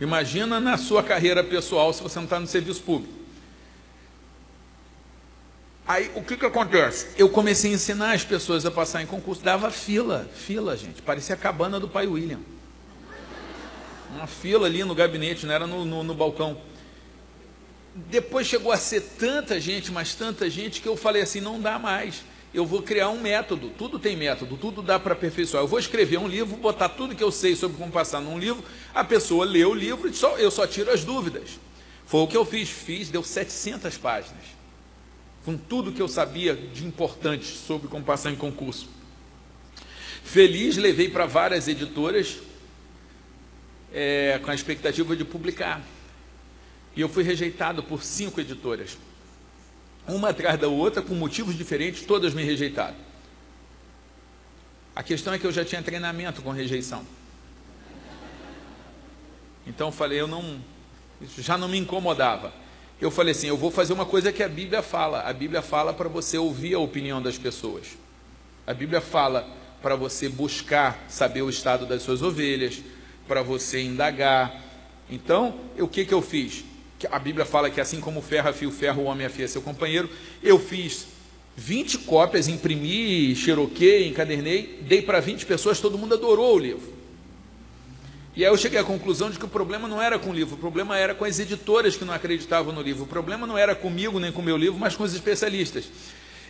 [0.00, 3.12] Imagina na sua carreira pessoal se você não está no serviço público.
[5.86, 7.08] Aí o que, que acontece?
[7.18, 11.02] Eu comecei a ensinar as pessoas a passar em concurso, dava fila, fila, gente.
[11.02, 12.40] Parecia a cabana do pai William
[14.14, 16.60] uma fila ali no gabinete, não era no, no, no balcão.
[17.94, 21.78] Depois chegou a ser tanta gente, mas tanta gente, que eu falei assim: não dá
[21.78, 22.22] mais.
[22.52, 25.62] Eu vou criar um método, tudo tem método, tudo dá para aperfeiçoar.
[25.62, 28.64] Eu vou escrever um livro, botar tudo que eu sei sobre como passar num livro,
[28.92, 31.60] a pessoa lê o livro e só, eu só tiro as dúvidas.
[32.04, 34.42] Foi o que eu fiz, fiz, deu 700 páginas,
[35.44, 38.88] com tudo que eu sabia de importante sobre como passar em concurso.
[40.24, 42.38] Feliz, levei para várias editoras,
[43.92, 45.82] é, com a expectativa de publicar.
[46.96, 48.98] E eu fui rejeitado por cinco editoras.
[50.08, 52.96] Uma atrás da outra, com motivos diferentes, todas me rejeitaram.
[54.94, 57.06] A questão é que eu já tinha treinamento com rejeição.
[59.66, 60.60] Então eu falei, eu não.
[61.20, 62.52] Isso já não me incomodava.
[63.00, 65.22] Eu falei assim: eu vou fazer uma coisa que a Bíblia fala.
[65.22, 67.96] A Bíblia fala para você ouvir a opinião das pessoas.
[68.66, 69.48] A Bíblia fala
[69.80, 72.82] para você buscar saber o estado das suas ovelhas,
[73.30, 74.60] para você indagar.
[75.08, 76.64] Então, o que, que eu fiz?
[77.12, 79.62] A Bíblia fala que assim como o ferro afia o ferro, o homem afia seu
[79.62, 80.10] companheiro.
[80.42, 81.06] Eu fiz
[81.56, 86.92] 20 cópias, imprimi, xeroquei, encadernei, dei para 20 pessoas, todo mundo adorou o livro.
[88.34, 90.56] E aí eu cheguei à conclusão de que o problema não era com o livro,
[90.56, 93.04] o problema era com as editoras que não acreditavam no livro.
[93.04, 95.84] O problema não era comigo nem com o meu livro, mas com os especialistas.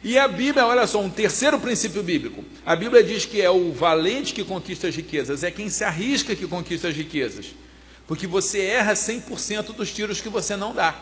[0.03, 2.43] E a Bíblia, olha só, um terceiro princípio bíblico.
[2.65, 6.35] A Bíblia diz que é o valente que conquista as riquezas, é quem se arrisca
[6.35, 7.55] que conquista as riquezas.
[8.07, 10.99] Porque você erra 100% dos tiros que você não dá.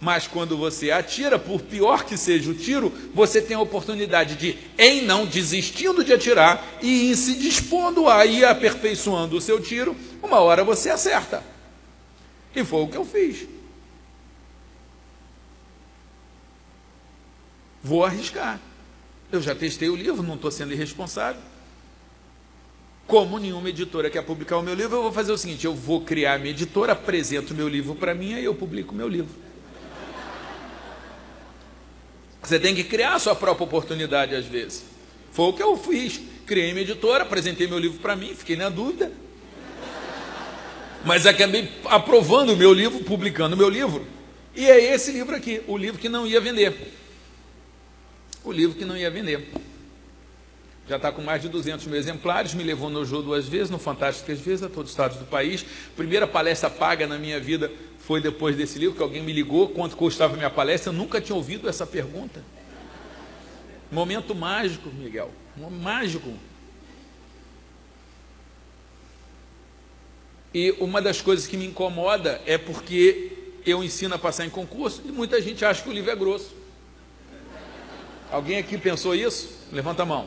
[0.00, 4.58] Mas quando você atira, por pior que seja o tiro, você tem a oportunidade de,
[4.76, 9.94] em não desistindo de atirar e em se dispondo a ir aperfeiçoando o seu tiro,
[10.20, 11.44] uma hora você acerta.
[12.56, 13.46] E foi o que eu fiz.
[17.92, 18.58] Vou arriscar.
[19.30, 21.42] Eu já testei o livro, não estou sendo irresponsável.
[23.06, 26.00] Como nenhuma editora quer publicar o meu livro, eu vou fazer o seguinte: eu vou
[26.00, 29.06] criar a minha editora, apresento o meu livro para mim, e eu publico o meu
[29.06, 29.34] livro.
[32.42, 34.84] Você tem que criar a sua própria oportunidade às vezes.
[35.30, 36.18] Foi o que eu fiz.
[36.46, 39.12] Criei minha editora, apresentei meu livro para mim, fiquei na dúvida.
[41.04, 44.06] Mas acabei aprovando o meu livro, publicando o meu livro.
[44.56, 47.01] E é esse livro aqui, o livro que não ia vender
[48.44, 49.48] o livro que não ia vender.
[50.88, 53.78] Já está com mais de 200 mil exemplares, me levou no Jô duas vezes, no
[53.78, 55.64] Fantástico três vezes, a todos os estados do país.
[55.96, 59.96] Primeira palestra paga na minha vida foi depois desse livro, que alguém me ligou, quanto
[59.96, 62.44] custava a minha palestra, eu nunca tinha ouvido essa pergunta.
[63.90, 65.30] Momento mágico, Miguel,
[65.80, 66.32] mágico.
[70.52, 73.32] E uma das coisas que me incomoda é porque
[73.64, 76.61] eu ensino a passar em concurso e muita gente acha que o livro é grosso.
[78.32, 79.50] Alguém aqui pensou isso?
[79.70, 80.26] Levanta a mão.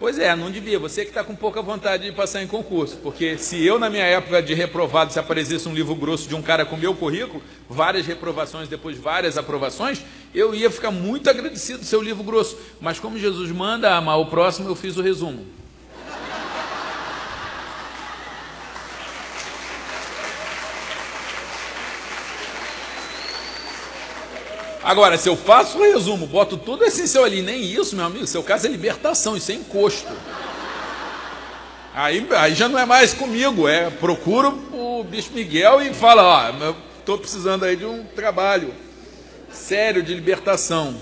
[0.00, 0.76] Pois é, não devia.
[0.76, 2.96] Você que está com pouca vontade de passar em concurso.
[2.96, 6.42] Porque se eu, na minha época de reprovado, se aparecesse um livro grosso de um
[6.42, 10.02] cara com meu currículo, várias reprovações, depois várias aprovações,
[10.34, 12.58] eu ia ficar muito agradecido do seu livro grosso.
[12.80, 15.46] Mas como Jesus manda amar o próximo, eu fiz o resumo.
[24.84, 28.42] Agora, se eu faço o resumo, boto tudo essencial ali, nem isso, meu amigo, seu
[28.42, 30.12] caso é libertação, isso é encosto.
[31.94, 36.74] Aí, aí já não é mais comigo, é procuro o Bispo Miguel e fala, ó,
[36.98, 38.74] estou precisando aí de um trabalho
[39.48, 40.94] sério de libertação.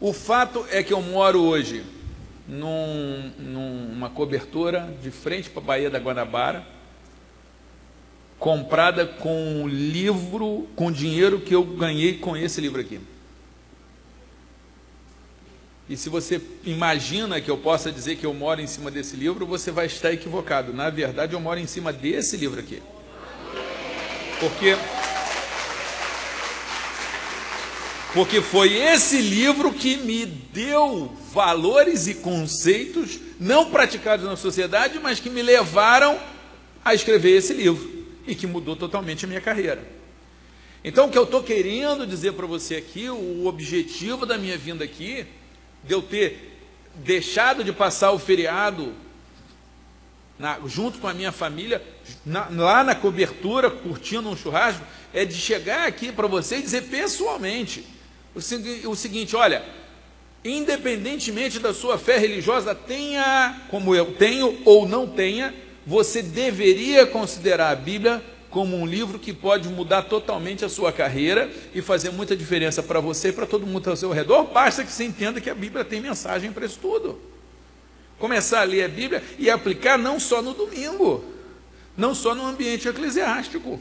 [0.00, 1.84] O fato é que eu moro hoje
[2.48, 6.66] num, numa cobertura de frente para a Baía da Guanabara,
[8.42, 12.98] comprada com o livro, com o dinheiro que eu ganhei com esse livro aqui.
[15.88, 19.46] E se você imagina que eu possa dizer que eu moro em cima desse livro,
[19.46, 20.72] você vai estar equivocado.
[20.72, 22.82] Na verdade, eu moro em cima desse livro aqui.
[24.40, 24.76] Porque
[28.12, 35.20] porque foi esse livro que me deu valores e conceitos não praticados na sociedade, mas
[35.20, 36.18] que me levaram
[36.84, 37.91] a escrever esse livro
[38.26, 39.82] e que mudou totalmente a minha carreira.
[40.84, 44.84] Então, o que eu estou querendo dizer para você aqui, o objetivo da minha vinda
[44.84, 45.26] aqui,
[45.84, 46.58] de eu ter
[46.96, 48.92] deixado de passar o feriado
[50.38, 51.80] na, junto com a minha família,
[52.26, 56.82] na, lá na cobertura, curtindo um churrasco, é de chegar aqui para você e dizer
[56.82, 57.86] pessoalmente
[58.34, 59.64] o, o seguinte: olha,
[60.44, 65.54] independentemente da sua fé religiosa, tenha, como eu tenho ou não tenha,
[65.86, 71.50] você deveria considerar a Bíblia como um livro que pode mudar totalmente a sua carreira
[71.74, 74.44] e fazer muita diferença para você e para todo mundo ao seu redor.
[74.44, 77.18] Basta que você entenda que a Bíblia tem mensagem para isso tudo.
[78.18, 81.24] Começar a ler a Bíblia e aplicar não só no domingo,
[81.96, 83.80] não só no ambiente eclesiástico,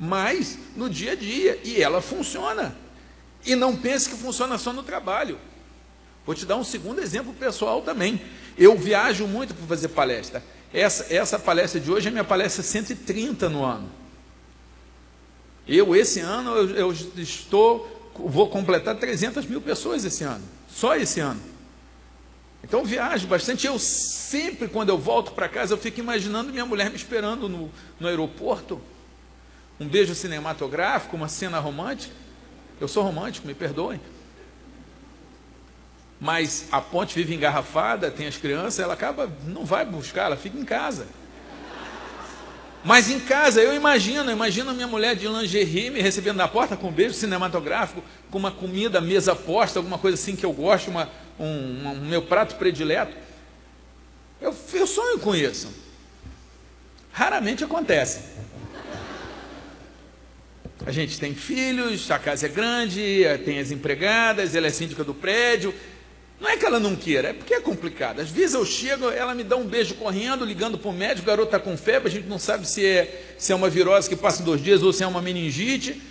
[0.00, 1.60] mas no dia a dia.
[1.62, 2.74] E ela funciona.
[3.44, 5.38] E não pense que funciona só no trabalho.
[6.24, 8.20] Vou te dar um segundo exemplo pessoal também.
[8.56, 10.42] Eu viajo muito para fazer palestra.
[10.72, 13.90] Essa, essa palestra de hoje é minha palestra 130 no ano.
[15.66, 20.44] Eu, esse ano, eu, eu estou, vou completar 300 mil pessoas esse ano.
[20.68, 21.40] Só esse ano.
[22.62, 23.66] Então viajo bastante.
[23.66, 27.70] Eu sempre, quando eu volto para casa, eu fico imaginando minha mulher me esperando no,
[27.98, 28.80] no aeroporto.
[29.80, 32.14] Um beijo cinematográfico, uma cena romântica.
[32.80, 34.00] Eu sou romântico, me perdoem
[36.22, 40.56] mas a ponte vive engarrafada, tem as crianças, ela acaba, não vai buscar, ela fica
[40.56, 41.04] em casa.
[42.84, 46.90] Mas em casa, eu imagino, imagino minha mulher de lingerie me recebendo na porta com
[46.90, 51.10] um beijo cinematográfico, com uma comida, mesa posta, alguma coisa assim que eu gosto, uma,
[51.40, 53.16] um, um meu prato predileto.
[54.40, 55.74] Eu, eu sonho com isso.
[57.10, 58.20] Raramente acontece.
[60.86, 65.14] A gente tem filhos, a casa é grande, tem as empregadas, ela é síndica do
[65.14, 65.74] prédio,
[66.42, 68.18] não é que ela não queira, é porque é complicado.
[68.18, 71.26] Às vezes eu chego, ela me dá um beijo correndo, ligando para o médico, o
[71.26, 74.16] garoto está com febre, a gente não sabe se é, se é uma virose que
[74.16, 76.02] passa dois dias ou se é uma meningite.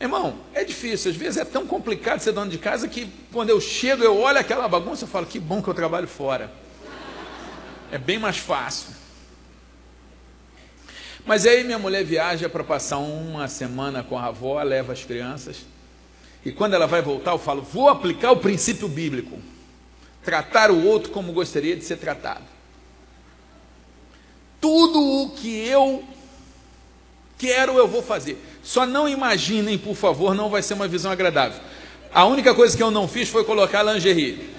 [0.00, 3.60] Irmão, é difícil, às vezes é tão complicado ser dono de casa que quando eu
[3.60, 6.48] chego, eu olho aquela bagunça e falo, que bom que eu trabalho fora.
[7.90, 8.94] É bem mais fácil.
[11.24, 15.66] Mas aí minha mulher viaja para passar uma semana com a avó, leva as crianças.
[16.44, 19.36] E quando ela vai voltar, eu falo: vou aplicar o princípio bíblico.
[20.26, 22.42] Tratar o outro como gostaria de ser tratado.
[24.60, 26.02] Tudo o que eu
[27.38, 28.36] quero, eu vou fazer.
[28.60, 31.60] Só não imaginem, por favor, não vai ser uma visão agradável.
[32.12, 34.50] A única coisa que eu não fiz foi colocar lingerie.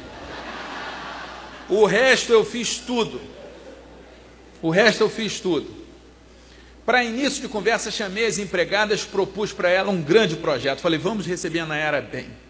[1.67, 3.19] O resto eu fiz tudo.
[4.61, 5.69] O resto eu fiz tudo.
[6.85, 10.79] Para início de conversa, chamei as empregadas, propus para ela um grande projeto.
[10.79, 12.46] Falei, vamos receber a Nayara bem.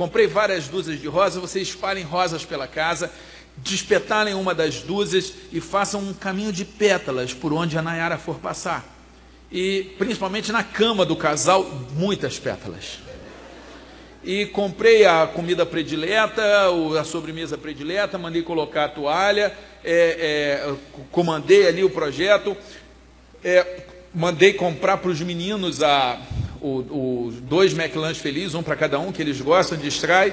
[0.00, 3.12] Comprei várias dúzias de rosas, vocês espalhem rosas pela casa,
[3.58, 8.36] despetalem uma das dúzias e façam um caminho de pétalas por onde a Nayara for
[8.36, 8.82] passar.
[9.52, 13.00] E principalmente na cama do casal, muitas pétalas.
[14.24, 16.42] E comprei a comida predileta,
[16.98, 20.74] a sobremesa predileta, mandei colocar a toalha, é, é,
[21.10, 22.56] comandei ali o projeto
[23.44, 23.82] é,
[24.14, 26.18] mandei comprar para os meninos a,
[26.60, 30.32] o, o, dois McLanche felizes, um para cada um, que eles gostam, distrai.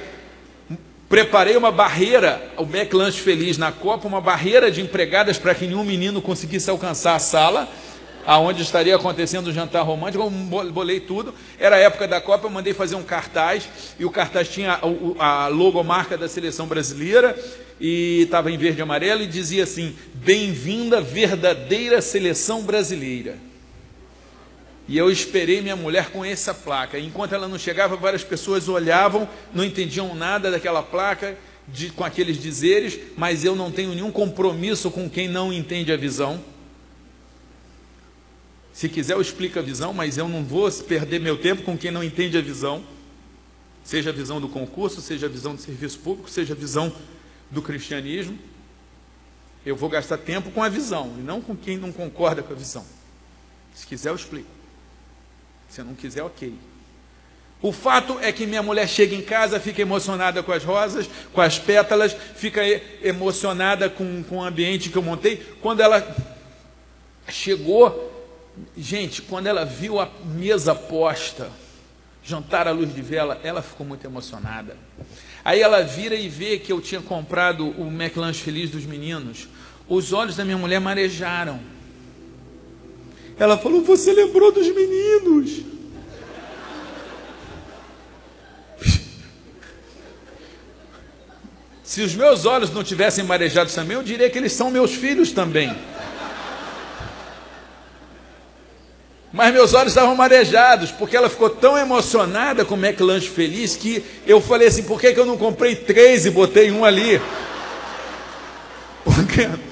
[1.09, 5.85] Preparei uma barreira, o McLanche feliz na Copa, uma barreira de empregadas para que nenhum
[5.85, 7.69] menino conseguisse alcançar a sala,
[8.25, 10.29] aonde estaria acontecendo o jantar romântico.
[10.29, 11.33] bolei tudo.
[11.57, 14.81] Era a época da Copa, eu mandei fazer um cartaz, e o cartaz tinha
[15.17, 17.37] a, a logomarca da seleção brasileira
[17.79, 23.46] e estava em verde e amarelo e dizia assim: Bem-vinda, verdadeira seleção brasileira.
[24.87, 26.97] E eu esperei minha mulher com essa placa.
[26.97, 32.41] Enquanto ela não chegava, várias pessoas olhavam, não entendiam nada daquela placa, de, com aqueles
[32.41, 36.41] dizeres, mas eu não tenho nenhum compromisso com quem não entende a visão.
[38.71, 41.91] Se quiser, eu explico a visão, mas eu não vou perder meu tempo com quem
[41.91, 42.83] não entende a visão.
[43.83, 46.93] Seja a visão do concurso, seja a visão do serviço público, seja a visão
[47.49, 48.37] do cristianismo,
[49.65, 52.55] eu vou gastar tempo com a visão e não com quem não concorda com a
[52.55, 52.85] visão.
[53.73, 54.56] Se quiser, eu explico.
[55.69, 56.53] Se não quiser, ok.
[57.61, 61.41] O fato é que minha mulher chega em casa, fica emocionada com as rosas, com
[61.41, 62.61] as pétalas, fica
[63.01, 65.37] emocionada com, com o ambiente que eu montei.
[65.59, 66.15] Quando ela
[67.27, 68.13] chegou,
[68.77, 71.49] gente, quando ela viu a mesa posta,
[72.23, 74.77] jantar à luz de vela, ela ficou muito emocionada.
[75.43, 79.47] Aí ela vira e vê que eu tinha comprado o McLanche Feliz dos meninos.
[79.87, 81.59] Os olhos da minha mulher marejaram.
[83.39, 85.61] Ela falou: Você lembrou dos meninos?
[91.83, 95.31] Se os meus olhos não tivessem marejados também, eu diria que eles são meus filhos
[95.31, 95.75] também.
[99.31, 104.03] Mas meus olhos estavam marejados, porque ela ficou tão emocionada com o McLanche Feliz que
[104.25, 107.21] eu falei assim: por que, que eu não comprei três e botei um ali?
[109.05, 109.66] Porque.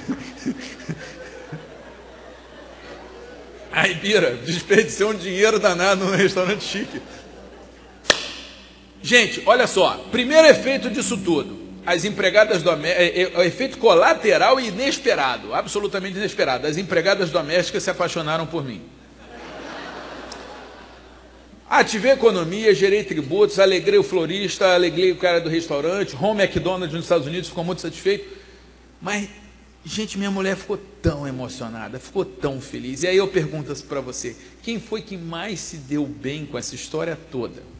[3.76, 7.02] Aí, Bira, desperdicei um dinheiro danado no restaurante chique.
[9.04, 10.06] Gente, olha só.
[10.10, 11.60] Primeiro efeito disso tudo.
[11.86, 13.06] As empregadas domésticas.
[13.06, 15.54] É, é, é, efeito colateral e inesperado.
[15.54, 16.66] Absolutamente inesperado.
[16.66, 18.82] As empregadas domésticas se apaixonaram por mim.
[21.70, 26.94] Ativei a economia, gerei tributos, alegrei o florista, alegrei o cara do restaurante, Home McDonald's
[26.94, 28.38] nos Estados Unidos ficou muito satisfeito.
[29.02, 29.28] Mas,
[29.86, 33.04] gente, minha mulher ficou tão emocionada, ficou tão feliz.
[33.04, 36.76] E aí eu pergunto para você: quem foi que mais se deu bem com essa
[36.76, 37.75] história toda?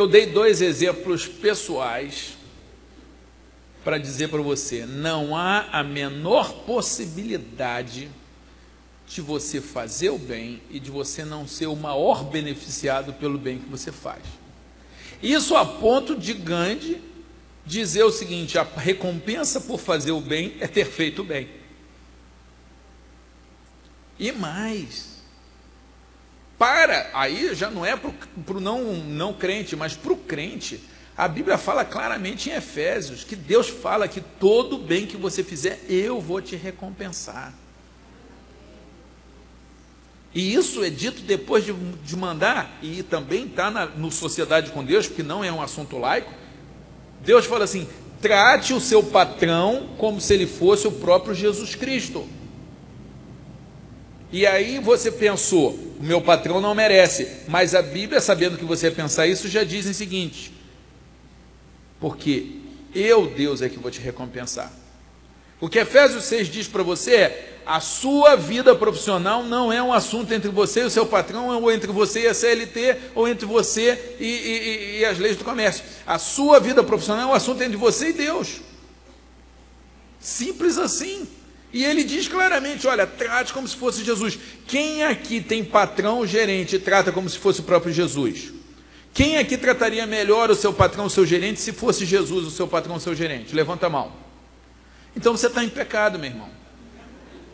[0.00, 2.34] Eu dei dois exemplos pessoais
[3.84, 8.08] para dizer para você: não há a menor possibilidade
[9.06, 13.58] de você fazer o bem e de você não ser o maior beneficiado pelo bem
[13.58, 14.22] que você faz.
[15.22, 17.02] Isso a ponto de Gandhi
[17.66, 21.46] dizer o seguinte: a recompensa por fazer o bem é ter feito o bem.
[24.18, 25.09] E mais,
[26.60, 28.10] para, aí já não é para
[28.54, 30.78] o não, não crente, mas para o crente,
[31.16, 35.80] a Bíblia fala claramente em Efésios que Deus fala que todo bem que você fizer,
[35.88, 37.54] eu vou te recompensar.
[40.34, 45.06] E isso é dito depois de, de mandar, e também está no Sociedade com Deus,
[45.06, 46.30] porque não é um assunto laico.
[47.24, 47.88] Deus fala assim:
[48.20, 52.28] trate o seu patrão como se ele fosse o próprio Jesus Cristo.
[54.32, 58.86] E aí você pensou, o meu patrão não merece, mas a Bíblia, sabendo que você
[58.86, 60.52] ia pensar isso, já diz o seguinte:
[61.98, 62.46] porque
[62.94, 64.72] eu, Deus, é que vou te recompensar.
[65.60, 69.92] O que Efésios 6 diz para você é: a sua vida profissional não é um
[69.92, 73.46] assunto entre você e o seu patrão, ou entre você e a CLT, ou entre
[73.46, 75.84] você e, e, e as leis do comércio.
[76.06, 78.60] A sua vida profissional é um assunto entre você e Deus.
[80.18, 81.28] Simples assim.
[81.72, 84.38] E ele diz claramente: olha, trate como se fosse Jesus.
[84.66, 88.52] Quem aqui tem patrão, gerente, trata como se fosse o próprio Jesus?
[89.12, 92.68] Quem aqui trataria melhor o seu patrão, o seu gerente, se fosse Jesus, o seu
[92.68, 93.54] patrão, o seu gerente?
[93.54, 94.12] Levanta a mão.
[95.16, 96.48] Então você está em pecado, meu irmão.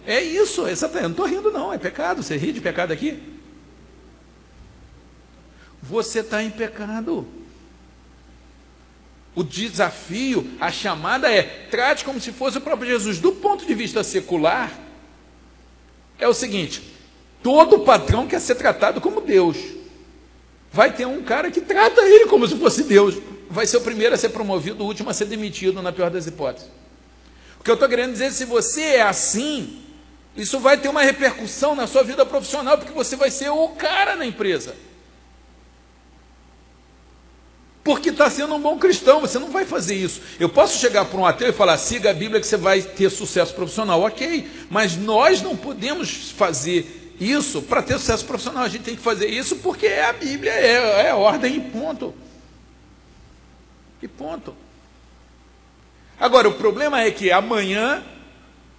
[0.06, 1.02] É isso, exatamente.
[1.02, 2.22] Eu não estou rindo, não, é pecado.
[2.22, 3.20] Você ri de pecado aqui?
[5.82, 7.26] Você está em pecado.
[9.36, 13.18] O desafio, a chamada é: trate como se fosse o próprio Jesus.
[13.18, 14.72] Do ponto de vista secular,
[16.18, 16.82] é o seguinte:
[17.42, 19.58] todo patrão quer ser tratado como Deus.
[20.72, 23.18] Vai ter um cara que trata ele como se fosse Deus.
[23.50, 26.26] Vai ser o primeiro a ser promovido, o último a ser demitido, na pior das
[26.26, 26.70] hipóteses.
[27.60, 29.82] O que eu estou querendo dizer, se você é assim,
[30.34, 34.16] isso vai ter uma repercussão na sua vida profissional, porque você vai ser o cara
[34.16, 34.74] na empresa.
[37.86, 40.20] Porque está sendo um bom cristão, você não vai fazer isso.
[40.40, 43.08] Eu posso chegar para um ateu e falar, siga a Bíblia que você vai ter
[43.10, 44.00] sucesso profissional.
[44.00, 48.64] Ok, mas nós não podemos fazer isso para ter sucesso profissional.
[48.64, 52.12] A gente tem que fazer isso porque é a Bíblia, é, é ordem e ponto.
[54.02, 54.52] E ponto.
[56.18, 58.02] Agora, o problema é que amanhã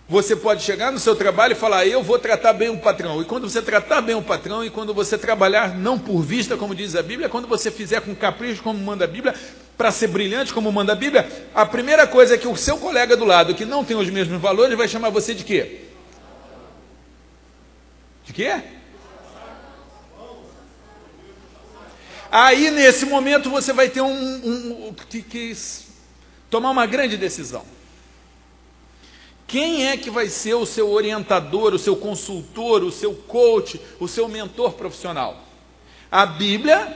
[0.10, 3.22] você pode chegar no seu trabalho e falar: Eu vou tratar bem o patrão.
[3.22, 6.74] E quando você tratar bem o patrão, e quando você trabalhar não por vista, como
[6.74, 9.36] diz a Bíblia, quando você fizer com capricho, como manda a Bíblia,
[9.78, 13.18] para ser brilhante, como manda a Bíblia, a primeira coisa é que o seu colega
[13.18, 15.82] do lado, que não tem os mesmos valores, vai chamar você de quê?
[18.24, 18.62] De quê?
[22.32, 25.56] Aí, nesse momento, você vai ter um, um, um que, que
[26.50, 27.77] tomar uma grande decisão.
[29.48, 34.08] Quem é que vai ser o seu orientador, o seu consultor, o seu coach, o
[34.08, 35.42] seu mentor profissional?
[36.12, 36.96] A Bíblia,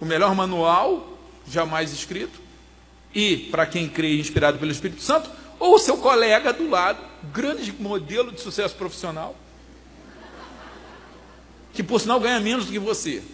[0.00, 2.40] o melhor manual jamais escrito,
[3.12, 5.28] e, para quem crê inspirado pelo Espírito Santo,
[5.58, 7.00] ou o seu colega do lado,
[7.32, 9.34] grande modelo de sucesso profissional,
[11.72, 13.24] que por sinal ganha menos do que você.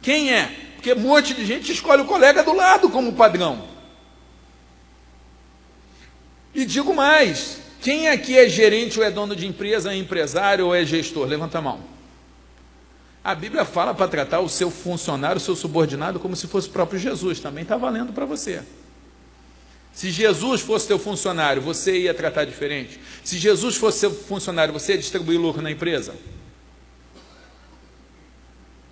[0.00, 0.46] Quem é?
[0.76, 3.77] Porque um monte de gente escolhe o colega do lado como padrão.
[6.54, 10.74] E digo mais: quem aqui é gerente ou é dono de empresa, é empresário ou
[10.74, 11.26] é gestor?
[11.26, 11.80] Levanta a mão.
[13.22, 16.72] A Bíblia fala para tratar o seu funcionário, o seu subordinado, como se fosse o
[16.72, 17.40] próprio Jesus.
[17.40, 18.62] Também está valendo para você.
[19.92, 23.00] Se Jesus fosse teu funcionário, você ia tratar diferente?
[23.24, 26.14] Se Jesus fosse seu funcionário, você ia distribuir lucro na empresa?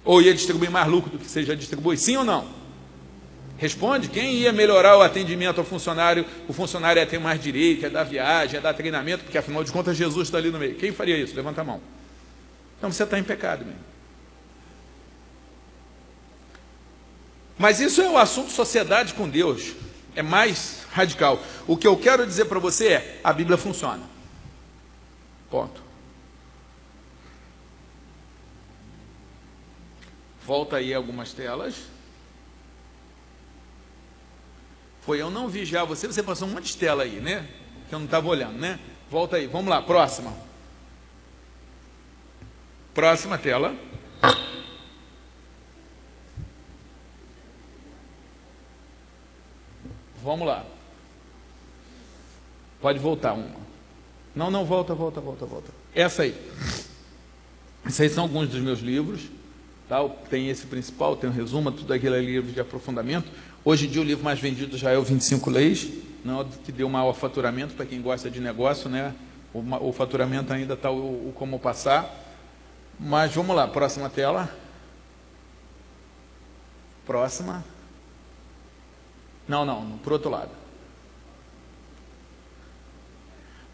[0.05, 1.97] Ou ia distribuir mais lucro do que você já distribui?
[1.97, 2.66] Sim ou não?
[3.59, 6.27] Responde, quem ia melhorar o atendimento ao funcionário?
[6.47, 9.73] O funcionário ia ter mais direito, ia dar viagem, ia dar treinamento, porque afinal de
[9.73, 10.75] contas Jesus está ali no meio.
[10.75, 11.35] Quem faria isso?
[11.35, 11.81] Levanta a mão.
[12.77, 13.81] Então você está em pecado mesmo.
[17.59, 19.73] Mas isso é o assunto sociedade com Deus.
[20.15, 21.43] É mais radical.
[21.67, 24.03] O que eu quero dizer para você é: a Bíblia funciona.
[25.51, 25.83] Ponto.
[30.45, 31.96] Volta aí algumas telas.
[35.07, 37.49] Foi eu não vigiar você, você passou um monte de tela aí, né?
[37.89, 38.81] Que eu não estava olhando, né?
[39.09, 40.35] Volta aí, vamos lá, próxima.
[42.93, 43.77] Próxima tela.
[50.25, 50.67] Vamos lá.
[52.81, 53.65] Pode voltar uma.
[54.35, 55.71] Não, não, volta, volta, volta, volta.
[55.95, 56.35] Essa aí.
[57.87, 59.23] Esses aí são alguns dos meus livros.
[59.89, 60.03] Tá?
[60.29, 63.31] Tem esse principal, tem o um resumo, tudo aquilo é livro de aprofundamento.
[63.69, 65.89] Hoje em dia o livro mais vendido já é o 25 Leis,
[66.25, 69.13] não, é que deu maior faturamento para quem gosta de negócio, né?
[69.53, 72.09] O, o faturamento ainda está o, o, como passar.
[72.97, 74.49] Mas vamos lá, próxima tela.
[77.05, 77.65] Próxima.
[79.49, 80.53] Não, não, para outro lado.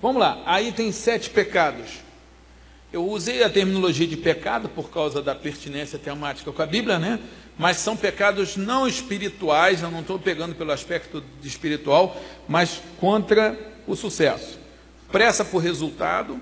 [0.00, 1.98] Vamos lá, aí tem sete pecados.
[2.90, 7.18] Eu usei a terminologia de pecado por causa da pertinência temática com a Bíblia, né?
[7.58, 13.94] Mas são pecados não espirituais, eu não estou pegando pelo aspecto espiritual, mas contra o
[13.94, 14.58] sucesso.
[15.10, 16.40] Pressa por resultado,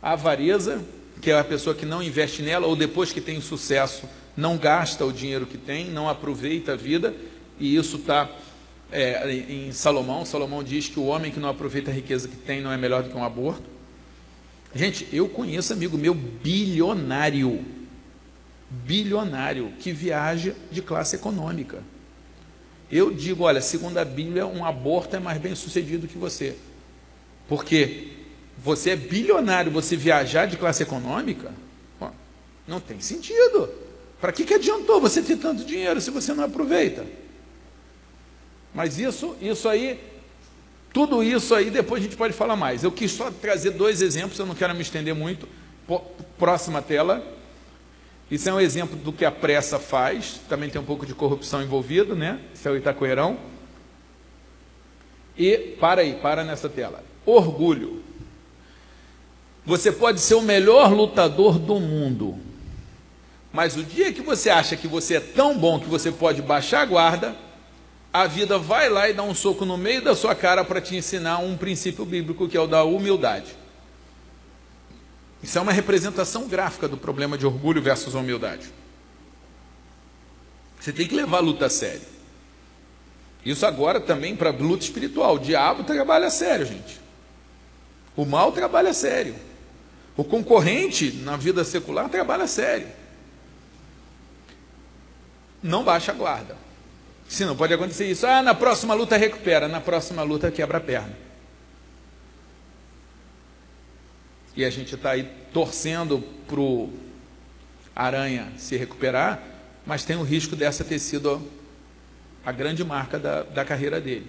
[0.00, 0.84] avareza,
[1.20, 5.04] que é a pessoa que não investe nela, ou depois que tem sucesso, não gasta
[5.04, 7.14] o dinheiro que tem, não aproveita a vida,
[7.58, 8.28] e isso está
[8.90, 10.24] é, em Salomão.
[10.24, 13.02] Salomão diz que o homem que não aproveita a riqueza que tem não é melhor
[13.02, 13.70] do que um aborto.
[14.74, 17.64] Gente, eu conheço amigo meu bilionário,
[18.84, 21.82] bilionário, que viaja de classe econômica.
[22.90, 26.56] Eu digo, olha, segundo a Bíblia, um aborto é mais bem sucedido que você.
[27.48, 28.08] Porque
[28.58, 31.52] você é bilionário, você viajar de classe econômica,
[32.66, 33.68] não tem sentido.
[34.20, 37.04] Para que, que adiantou você ter tanto dinheiro se você não aproveita?
[38.74, 40.00] Mas isso, isso aí,
[40.92, 42.84] tudo isso aí, depois a gente pode falar mais.
[42.84, 45.48] Eu quis só trazer dois exemplos, eu não quero me estender muito.
[46.38, 47.41] Próxima tela.
[48.32, 51.62] Isso é um exemplo do que a pressa faz, também tem um pouco de corrupção
[51.62, 52.40] envolvido, né?
[52.54, 53.36] Isso é o Itacoeirão.
[55.36, 57.04] E, para aí, para nessa tela.
[57.26, 58.02] Orgulho.
[59.66, 62.38] Você pode ser o melhor lutador do mundo,
[63.52, 66.80] mas o dia que você acha que você é tão bom que você pode baixar
[66.80, 67.36] a guarda,
[68.10, 70.96] a vida vai lá e dá um soco no meio da sua cara para te
[70.96, 73.61] ensinar um princípio bíblico que é o da humildade.
[75.42, 78.72] Isso é uma representação gráfica do problema de orgulho versus humildade.
[80.80, 82.12] Você tem que levar a luta a sério.
[83.44, 85.36] Isso agora também para luta espiritual.
[85.36, 87.00] O diabo trabalha a sério, gente.
[88.16, 89.34] O mal trabalha a sério.
[90.16, 92.86] O concorrente na vida secular trabalha a sério
[95.62, 96.56] não baixa a guarda.
[97.28, 98.26] Senão pode acontecer isso.
[98.26, 101.16] Ah, na próxima luta recupera, na próxima luta quebra a perna.
[104.54, 106.92] E a gente está aí torcendo para o
[107.94, 109.42] aranha se recuperar,
[109.86, 111.42] mas tem o risco dessa ter sido
[112.44, 114.26] a grande marca da, da carreira dele.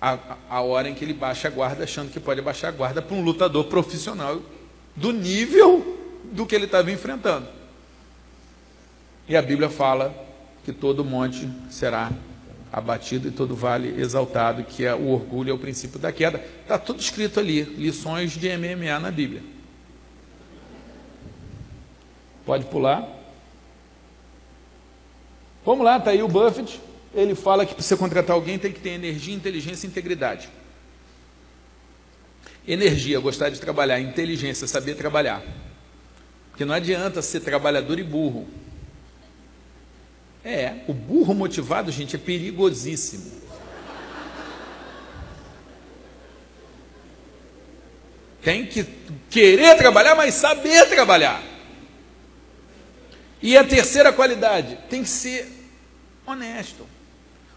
[0.00, 3.02] A, a hora em que ele baixa a guarda, achando que pode baixar a guarda
[3.02, 4.40] para um lutador profissional
[4.96, 5.98] do nível
[6.32, 7.46] do que ele estava enfrentando.
[9.28, 10.14] E a Bíblia fala
[10.64, 12.10] que todo monte será
[12.72, 16.44] abatido e todo vale exaltado, que é o orgulho é o princípio da queda.
[16.62, 19.42] Está tudo escrito ali, lições de MMA na Bíblia.
[22.44, 23.08] Pode pular.
[25.64, 26.80] Vamos lá, está aí o Buffett.
[27.14, 30.48] Ele fala que para você contratar alguém tem que ter energia, inteligência e integridade.
[32.66, 34.00] Energia, gostar de trabalhar.
[34.00, 35.42] Inteligência, saber trabalhar.
[36.50, 38.46] Porque não adianta ser trabalhador e burro.
[40.44, 43.40] É, o burro motivado, gente, é perigosíssimo.
[48.42, 48.84] Tem que
[49.28, 51.42] querer trabalhar, mas saber trabalhar.
[53.42, 55.46] E a terceira qualidade, tem que ser
[56.26, 56.86] honesto.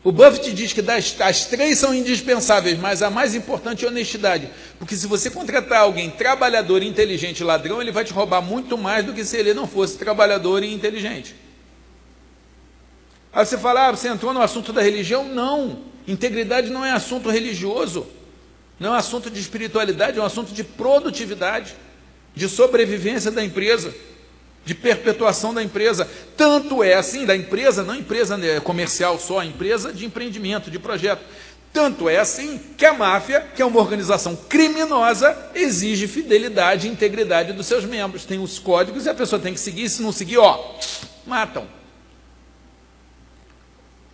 [0.04, 4.50] O Buffett diz que das, as três são indispensáveis, mas a mais importante é honestidade.
[4.78, 9.14] Porque se você contratar alguém trabalhador, inteligente, ladrão, ele vai te roubar muito mais do
[9.14, 11.34] que se ele não fosse trabalhador e inteligente.
[13.34, 15.28] Aí você fala, ah, você entrou no assunto da religião?
[15.28, 15.80] Não.
[16.08, 18.06] Integridade não é assunto religioso.
[18.80, 21.76] Não é assunto de espiritualidade, é um assunto de produtividade,
[22.36, 23.94] de sobrevivência da empresa,
[24.66, 26.08] de perpetuação da empresa.
[26.36, 31.22] Tanto é assim, da empresa, não empresa né, comercial só, empresa de empreendimento, de projeto.
[31.72, 37.52] Tanto é assim que a máfia, que é uma organização criminosa, exige fidelidade e integridade
[37.54, 38.26] dos seus membros.
[38.26, 40.78] Tem os códigos e a pessoa tem que seguir, se não seguir, ó,
[41.26, 41.68] matam.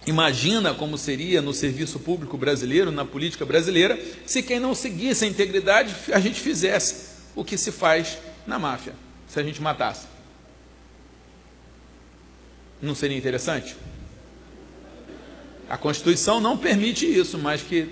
[0.10, 3.96] Imagina como seria no serviço público brasileiro, na política brasileira,
[4.26, 8.96] se quem não seguisse a integridade a gente fizesse o que se faz na máfia,
[9.28, 10.08] se a gente matasse.
[12.82, 13.78] Não seria interessante?
[15.70, 17.88] A Constituição não permite isso, mas que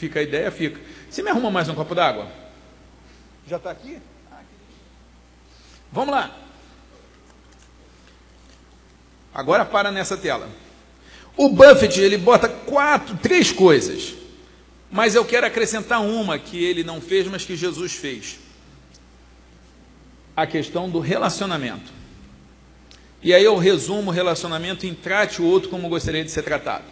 [0.00, 0.80] fica a ideia, fica.
[1.08, 2.28] Você me arruma mais um copo d'água?
[3.46, 4.00] Já está aqui?
[5.92, 6.36] Vamos lá.
[9.32, 10.50] Agora para nessa tela.
[11.36, 14.14] O Buffett ele bota quatro, três coisas,
[14.90, 18.38] mas eu quero acrescentar uma que ele não fez, mas que Jesus fez.
[20.36, 21.92] A questão do relacionamento.
[23.22, 26.84] E aí eu resumo o relacionamento em trate o outro como gostaria de ser tratado,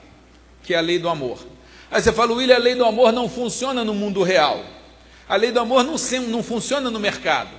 [0.62, 1.44] que é a lei do amor.
[1.90, 4.64] Aí você fala, William, a lei do amor não funciona no mundo real.
[5.28, 5.96] A lei do amor não,
[6.28, 7.50] não funciona no mercado.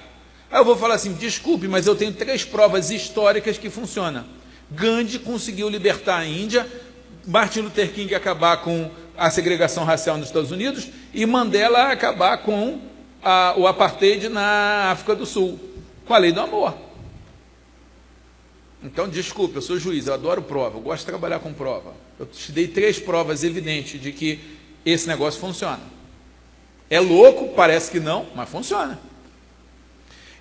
[0.50, 4.26] Aí eu vou falar assim, desculpe, mas eu tenho três provas históricas que funcionam.
[4.72, 6.68] Gandhi conseguiu libertar a Índia,
[7.28, 12.80] Martin Luther King acabar com a segregação racial nos Estados Unidos e Mandela acabar com
[13.22, 15.60] a, o apartheid na África do Sul,
[16.06, 16.76] com a lei do amor.
[18.84, 21.94] Então, desculpe, eu sou juiz, eu adoro prova, eu gosto de trabalhar com prova.
[22.18, 24.40] Eu te dei três provas evidentes de que
[24.84, 25.82] esse negócio funciona.
[26.90, 29.00] É louco, parece que não, mas funciona.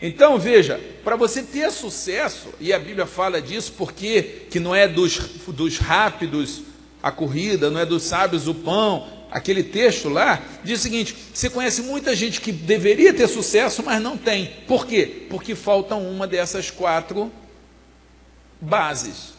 [0.02, 4.88] Então veja, para você ter sucesso, e a Bíblia fala disso porque que não é
[4.88, 6.62] dos, dos rápidos
[7.02, 9.20] a corrida, não é dos sábios o pão.
[9.30, 14.02] Aquele texto lá diz o seguinte: você conhece muita gente que deveria ter sucesso, mas
[14.02, 14.46] não tem.
[14.66, 15.26] Por quê?
[15.28, 17.30] Porque falta uma dessas quatro
[18.60, 19.34] bases,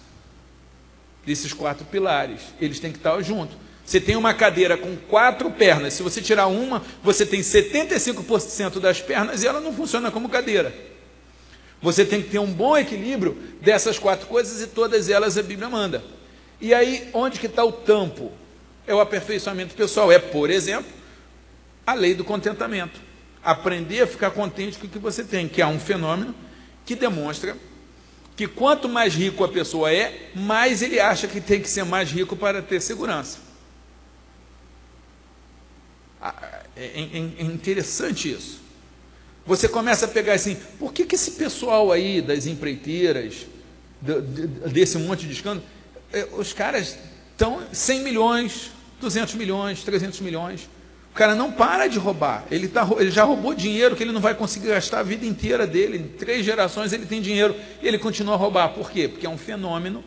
[1.25, 2.41] desses quatro pilares.
[2.59, 3.57] Eles têm que estar juntos.
[3.85, 5.93] Você tem uma cadeira com quatro pernas.
[5.93, 10.73] Se você tirar uma, você tem 75% das pernas e ela não funciona como cadeira.
[11.81, 15.67] Você tem que ter um bom equilíbrio dessas quatro coisas e todas elas a Bíblia
[15.67, 16.03] manda.
[16.59, 18.31] E aí, onde que está o tampo?
[18.85, 20.11] É o aperfeiçoamento pessoal.
[20.11, 20.91] É, por exemplo,
[21.85, 23.01] a lei do contentamento.
[23.43, 26.35] Aprender a ficar contente com o que você tem, que é um fenômeno
[26.85, 27.57] que demonstra
[28.35, 32.09] que quanto mais rico a pessoa é, mais ele acha que tem que ser mais
[32.11, 33.39] rico para ter segurança.
[36.21, 38.61] Ah, é, é, é interessante isso.
[39.45, 43.47] Você começa a pegar assim, por que, que esse pessoal aí das empreiteiras,
[44.71, 45.65] desse monte de escândalo,
[46.13, 46.97] é, os caras
[47.31, 50.69] estão 100 milhões, 200 milhões, 300 milhões.
[51.11, 52.45] O cara não para de roubar.
[52.51, 55.67] Ele, tá, ele já roubou dinheiro que ele não vai conseguir gastar a vida inteira
[55.67, 55.97] dele.
[55.97, 58.69] Em três gerações ele tem dinheiro e ele continua a roubar.
[58.69, 59.07] Por quê?
[59.07, 60.03] Porque é um fenômeno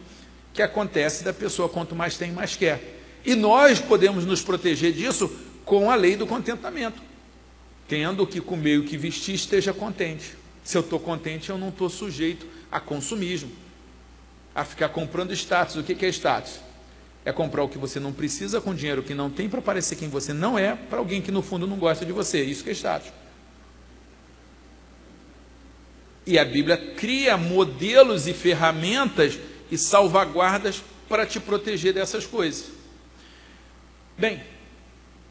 [0.52, 3.00] que acontece da pessoa quanto mais tem, mais quer.
[3.26, 5.30] E nós podemos nos proteger disso
[5.64, 7.00] com a lei do contentamento.
[7.88, 10.34] Tendo o que comer e o que vestir, esteja contente.
[10.62, 13.50] Se eu estou contente, eu não estou sujeito a consumismo
[14.54, 15.76] a ficar comprando status.
[15.76, 16.60] O que é status?
[17.24, 20.08] É comprar o que você não precisa com dinheiro que não tem para parecer quem
[20.08, 22.42] você não é, para alguém que no fundo não gosta de você.
[22.42, 23.12] Isso que é status.
[26.26, 29.38] E a Bíblia cria modelos e ferramentas
[29.70, 32.70] e salvaguardas para te proteger dessas coisas.
[34.16, 34.42] Bem,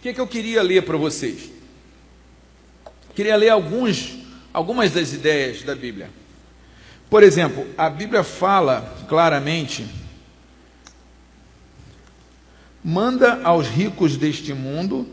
[0.04, 1.50] que, é que eu queria ler para vocês?
[3.16, 4.18] Queria ler alguns,
[4.52, 6.10] algumas das ideias da Bíblia.
[7.10, 9.86] Por exemplo, a Bíblia fala claramente:
[12.84, 15.08] manda aos ricos deste mundo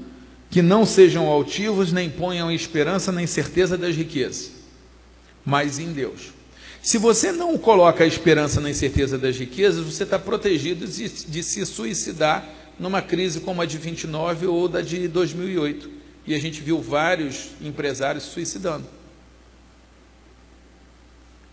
[0.50, 4.50] que não sejam altivos, nem ponham esperança nem certeza das riquezas,
[5.44, 6.32] mas em Deus.
[6.82, 11.42] Se você não coloca a esperança na certeza das riquezas, você está protegido de, de,
[11.44, 15.90] se suicidar numa crise como a de 29 ou da de 2008.
[16.26, 18.86] E a gente viu vários empresários suicidando.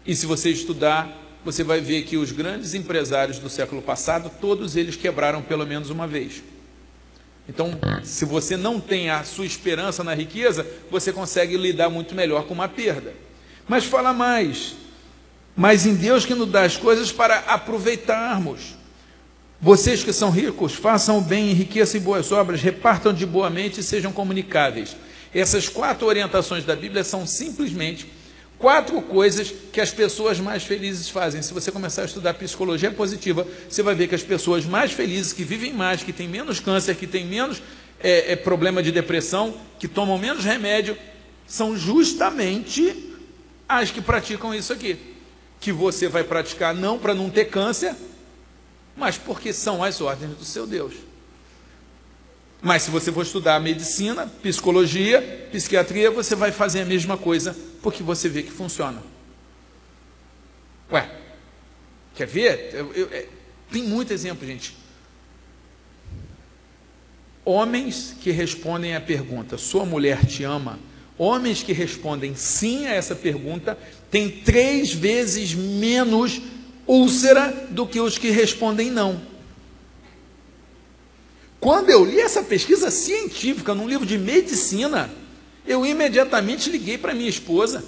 [0.05, 1.09] E se você estudar,
[1.43, 5.89] você vai ver que os grandes empresários do século passado, todos eles quebraram pelo menos
[5.89, 6.41] uma vez.
[7.47, 12.45] Então, se você não tem a sua esperança na riqueza, você consegue lidar muito melhor
[12.45, 13.13] com uma perda.
[13.67, 14.75] Mas fala mais.
[15.57, 18.76] Mas em Deus que nos dá as coisas para aproveitarmos.
[19.59, 23.79] Vocês que são ricos, façam o bem, enriqueçam em boas obras, repartam de boa mente
[23.79, 24.95] e sejam comunicáveis.
[25.33, 28.07] Essas quatro orientações da Bíblia são simplesmente
[28.57, 31.43] Quatro coisas que as pessoas mais felizes fazem.
[31.43, 35.31] Se você começar a estudar psicologia positiva, você vai ver que as pessoas mais felizes,
[35.31, 37.61] que vivem mais, que têm menos câncer, que têm menos
[37.99, 40.97] é, é, problema de depressão, que tomam menos remédio,
[41.45, 43.13] são justamente
[43.69, 44.97] as que praticam isso aqui.
[45.59, 47.93] Que você vai praticar não para não ter câncer,
[48.97, 50.93] mas porque são as ordens do seu Deus.
[52.61, 58.01] Mas se você for estudar medicina, psicologia, psiquiatria, você vai fazer a mesma coisa, porque
[58.01, 59.01] você vê que funciona.
[60.91, 61.07] Ué,
[62.15, 62.71] quer ver?
[62.73, 63.27] Eu, eu, é,
[63.71, 64.75] tem muito exemplo, gente.
[67.45, 70.79] Homens que respondem à pergunta: Sua mulher te ama?
[71.17, 73.77] Homens que respondem sim a essa pergunta
[74.09, 76.41] têm três vezes menos
[76.87, 79.21] úlcera do que os que respondem não.
[81.59, 85.09] Quando eu li essa pesquisa científica num livro de medicina,
[85.65, 87.83] eu imediatamente liguei para minha esposa,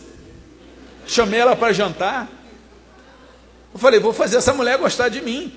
[1.08, 2.30] chamei ela para jantar.
[3.74, 5.54] Eu falei, vou fazer essa mulher gostar de mim.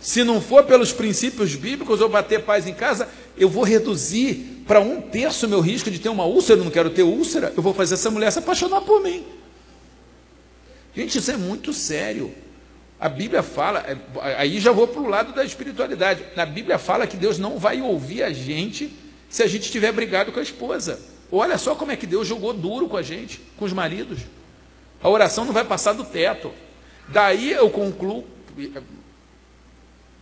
[0.00, 4.80] Se não for pelos princípios bíblicos ou bater paz em casa, eu vou reduzir para
[4.80, 7.62] um terço o meu risco de ter uma úlcera, eu não quero ter úlcera, eu
[7.62, 9.24] vou fazer essa mulher se apaixonar por mim.
[10.94, 12.34] Gente, isso é muito sério.
[12.98, 13.96] A Bíblia fala, é,
[14.36, 16.24] aí já vou para o lado da espiritualidade.
[16.36, 18.92] Na Bíblia fala que Deus não vai ouvir a gente
[19.28, 21.00] se a gente estiver brigado com a esposa.
[21.30, 24.20] Olha só como é que Deus jogou duro com a gente, com os maridos.
[25.02, 26.52] A oração não vai passar do teto.
[27.08, 28.24] Daí eu concluo,
[28.56, 28.80] está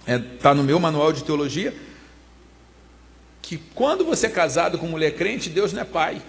[0.07, 1.75] é, tá no meu manual de teologia,
[3.41, 6.23] que quando você é casado com mulher crente, Deus não é pai.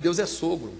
[0.00, 0.72] Deus é sogro.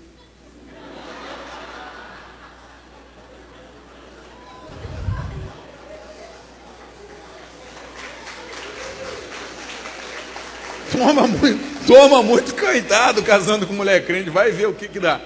[11.03, 15.21] Toma muito, toma muito cuidado casando com mulher crente, vai ver o que, que dá.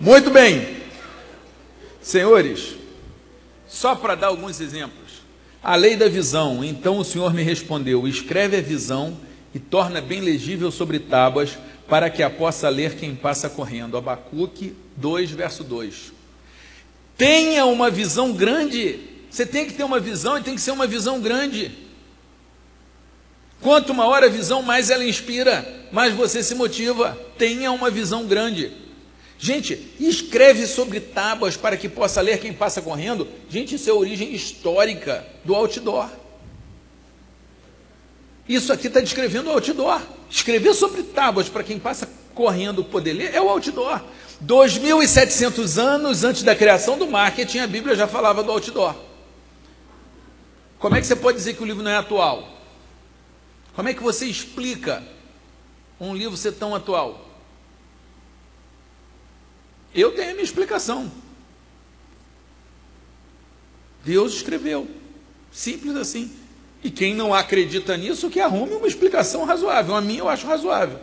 [0.00, 0.78] Muito bem.
[2.00, 2.74] Senhores,
[3.68, 5.22] só para dar alguns exemplos.
[5.62, 6.64] A lei da visão.
[6.64, 9.18] Então o Senhor me respondeu: Escreve a visão
[9.54, 13.98] e torna bem legível sobre tábuas, para que a possa ler quem passa correndo.
[13.98, 16.14] Abacuque 2, verso 2.
[17.14, 19.00] Tenha uma visão grande.
[19.30, 21.83] Você tem que ter uma visão e tem que ser uma visão grande.
[23.64, 27.18] Quanto maior a visão, mais ela inspira, mais você se motiva.
[27.38, 28.70] Tenha uma visão grande.
[29.38, 33.26] Gente, escreve sobre tábuas para que possa ler quem passa correndo.
[33.48, 36.10] Gente, isso é a origem histórica do outdoor.
[38.46, 40.02] Isso aqui está descrevendo o outdoor.
[40.28, 43.98] Escrever sobre tábuas para quem passa correndo poder ler é o outdoor.
[44.44, 48.94] 2.700 anos antes da criação do marketing, a Bíblia já falava do outdoor.
[50.78, 52.53] Como é que você pode dizer que o livro não é atual?
[53.74, 55.02] Como é que você explica
[55.98, 57.28] um livro ser tão atual?
[59.94, 61.10] Eu tenho a minha explicação.
[64.04, 64.88] Deus escreveu.
[65.50, 66.30] Simples assim.
[66.82, 69.94] E quem não acredita nisso, que arrume uma explicação razoável.
[69.94, 71.00] A minha eu acho razoável.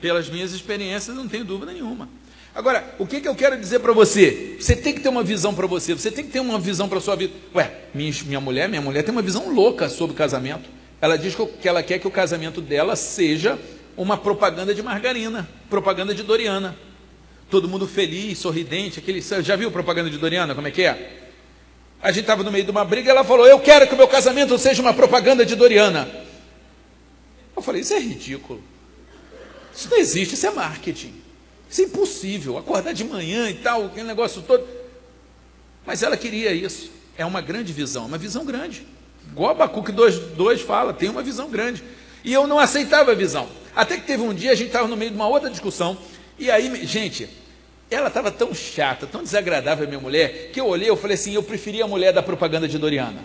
[0.00, 2.08] Pelas minhas experiências, não tenho dúvida nenhuma.
[2.54, 4.56] Agora, o que, que eu quero dizer para você?
[4.60, 6.98] Você tem que ter uma visão para você, você tem que ter uma visão para
[6.98, 7.32] a sua vida.
[7.54, 10.68] Ué, minha, minha mulher, minha mulher tem uma visão louca sobre casamento.
[11.00, 13.58] Ela diz que ela quer que o casamento dela seja
[13.96, 16.76] uma propaganda de margarina, propaganda de Doriana.
[17.50, 19.20] Todo mundo feliz, sorridente, aquele.
[19.20, 20.54] Já viu propaganda de Doriana?
[20.54, 21.20] Como é que é?
[22.02, 24.08] A gente estava no meio de uma briga, ela falou: Eu quero que o meu
[24.08, 26.08] casamento seja uma propaganda de Doriana.
[27.56, 28.62] Eu falei: Isso é ridículo.
[29.74, 31.21] Isso não existe, isso é marketing.
[31.72, 32.58] Isso é impossível.
[32.58, 34.62] Acordar de manhã e tal, aquele negócio todo.
[35.86, 36.90] Mas ela queria isso.
[37.16, 38.86] É uma grande visão, uma visão grande.
[39.30, 41.82] Igual Abacuque 2, fala, tem uma visão grande.
[42.22, 43.48] E eu não aceitava a visão.
[43.74, 45.96] Até que teve um dia, a gente estava no meio de uma outra discussão,
[46.38, 47.26] e aí, gente,
[47.90, 51.32] ela estava tão chata, tão desagradável a minha mulher, que eu olhei e falei assim,
[51.32, 53.24] eu preferia a mulher da propaganda de Doriana.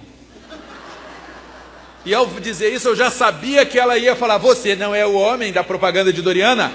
[2.06, 5.14] E ao dizer isso, eu já sabia que ela ia falar, você não é o
[5.14, 6.72] homem da propaganda de Doriana?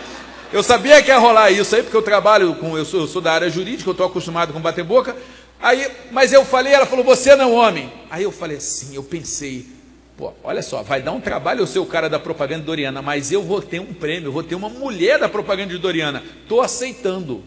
[0.52, 3.22] Eu sabia que ia rolar isso aí, porque eu trabalho com, eu sou, eu sou
[3.22, 5.16] da área jurídica, eu estou acostumado com bater boca.
[5.58, 7.90] Aí, mas eu falei, ela falou, você não é homem.
[8.10, 9.66] Aí eu falei assim, eu pensei,
[10.14, 13.00] pô, olha só, vai dar um trabalho eu ser o cara da propaganda de Doriana,
[13.00, 16.22] mas eu vou ter um prêmio, eu vou ter uma mulher da propaganda de Doriana.
[16.42, 17.42] Estou aceitando.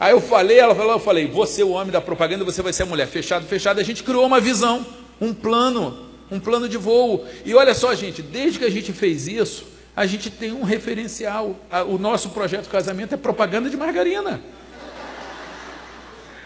[0.00, 2.82] Aí eu falei, ela falou, eu falei, você o homem da propaganda, você vai ser
[2.82, 3.06] a mulher.
[3.06, 3.78] Fechado, fechado.
[3.78, 4.84] A gente criou uma visão,
[5.20, 7.24] um plano, um plano de voo.
[7.44, 11.56] E olha só, gente, desde que a gente fez isso, a gente tem um referencial.
[11.88, 14.40] O nosso projeto casamento é propaganda de margarina.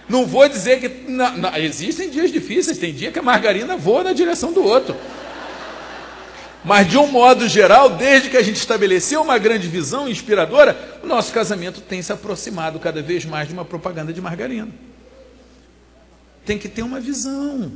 [0.08, 0.90] Não vou dizer que.
[1.58, 4.96] Existem dias difíceis, tem dia que a margarina voa na direção do outro.
[6.64, 11.06] Mas, de um modo geral, desde que a gente estabeleceu uma grande visão inspiradora, o
[11.06, 14.70] nosso casamento tem se aproximado cada vez mais de uma propaganda de margarina.
[16.46, 17.70] Tem que ter uma visão.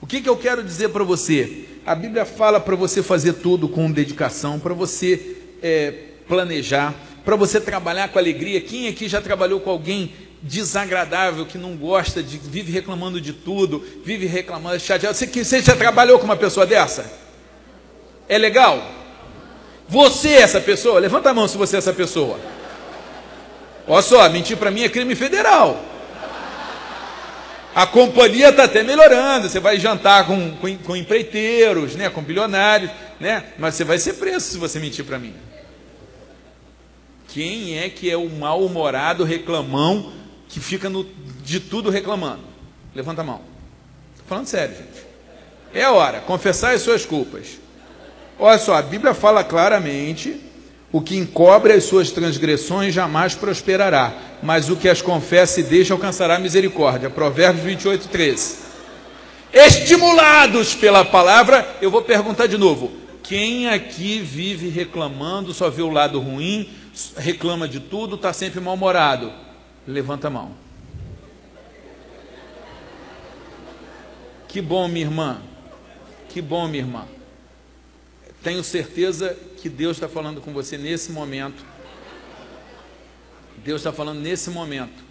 [0.00, 1.73] O que, que eu quero dizer para você?
[1.86, 5.92] A Bíblia fala para você fazer tudo com dedicação, para você é,
[6.26, 8.58] planejar, para você trabalhar com alegria.
[8.62, 13.84] Quem aqui já trabalhou com alguém desagradável, que não gosta, de, vive reclamando de tudo,
[14.02, 15.14] vive reclamando, chateado?
[15.14, 17.04] Você, você já trabalhou com uma pessoa dessa?
[18.30, 18.82] É legal?
[19.86, 20.98] Você é essa pessoa?
[20.98, 22.40] Levanta a mão se você é essa pessoa.
[23.86, 25.84] Olha só, mentir para mim é crime federal.
[27.74, 29.48] A companhia está até melhorando.
[29.48, 33.44] Você vai jantar com, com, com, empreiteiros, né, com bilionários, né?
[33.58, 35.34] Mas você vai ser preso se você mentir para mim.
[37.28, 40.12] Quem é que é o mal-humorado reclamão
[40.48, 41.04] que fica no,
[41.42, 42.44] de tudo reclamando?
[42.94, 43.40] Levanta a mão.
[44.12, 45.04] Estou falando sério, gente.
[45.74, 46.20] É a hora.
[46.20, 47.58] Confessar as suas culpas.
[48.38, 50.40] Olha só, a Bíblia fala claramente:
[50.94, 55.92] o que encobre as suas transgressões jamais prosperará, mas o que as confessa e deixa
[55.92, 57.10] alcançará misericórdia.
[57.10, 58.58] Provérbios 28, 13.
[59.52, 62.92] Estimulados pela palavra, eu vou perguntar de novo:
[63.24, 66.70] quem aqui vive reclamando, só vê o lado ruim,
[67.16, 69.32] reclama de tudo, está sempre mal-humorado?
[69.88, 70.52] Levanta a mão.
[74.46, 75.38] Que bom, minha irmã.
[76.28, 77.13] Que bom, minha irmã.
[78.44, 81.64] Tenho certeza que Deus está falando com você nesse momento.
[83.64, 85.02] Deus está falando nesse momento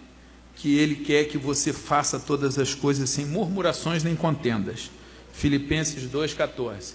[0.54, 4.88] que Ele quer que você faça todas as coisas sem murmurações nem contendas.
[5.32, 6.92] Filipenses 2,14.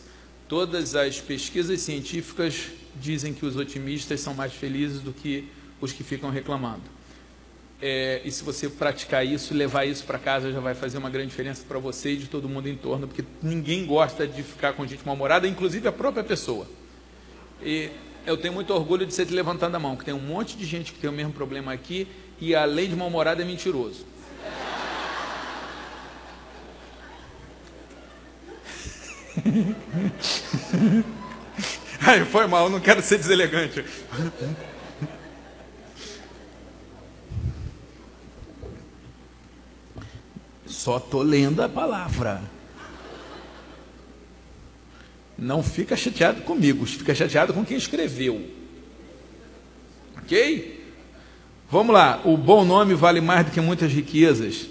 [0.47, 5.49] Todas as pesquisas científicas dizem que os otimistas são mais felizes do que
[5.81, 6.98] os que ficam reclamando.
[7.81, 11.29] É, e se você praticar isso, levar isso para casa, já vai fazer uma grande
[11.29, 14.85] diferença para você e de todo mundo em torno, porque ninguém gosta de ficar com
[14.85, 16.67] gente mal-humorada, inclusive a própria pessoa.
[17.63, 17.89] E
[18.25, 20.65] eu tenho muito orgulho de ser te levantando a mão, que tem um monte de
[20.65, 22.05] gente que tem o mesmo problema aqui
[22.39, 24.05] e além de mal-humorada é mentiroso.
[32.01, 33.85] ai foi mal, não quero ser deselegante.
[40.89, 42.41] Só estou lendo a palavra.
[45.37, 48.49] Não fica chateado comigo, fica chateado com quem escreveu.
[50.17, 50.83] Ok?
[51.69, 52.23] Vamos lá.
[52.25, 54.67] O bom nome vale mais do que muitas riquezas.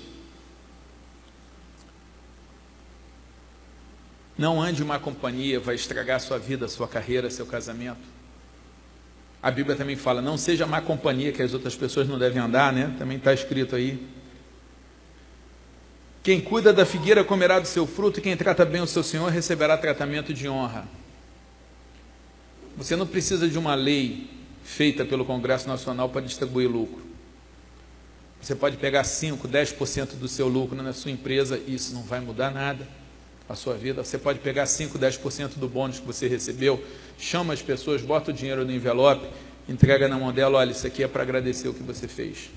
[4.36, 8.02] Não ande uma companhia, vai estragar sua vida, sua carreira, seu casamento.
[9.40, 12.72] A Bíblia também fala: não seja má companhia que as outras pessoas não devem andar,
[12.72, 12.92] né?
[12.98, 14.17] Também está escrito aí.
[16.28, 19.32] Quem cuida da figueira comerá do seu fruto, e quem trata bem o seu senhor
[19.32, 20.86] receberá tratamento de honra.
[22.76, 24.28] Você não precisa de uma lei
[24.62, 27.00] feita pelo Congresso Nacional para distribuir lucro.
[28.42, 32.20] Você pode pegar 5, 10% do seu lucro na sua empresa e isso não vai
[32.20, 32.86] mudar nada
[33.48, 34.04] a sua vida.
[34.04, 36.84] Você pode pegar 5, 10% do bônus que você recebeu,
[37.18, 39.26] chama as pessoas, bota o dinheiro no envelope,
[39.66, 42.50] entrega na mão dela, olha, isso aqui é para agradecer o que você fez.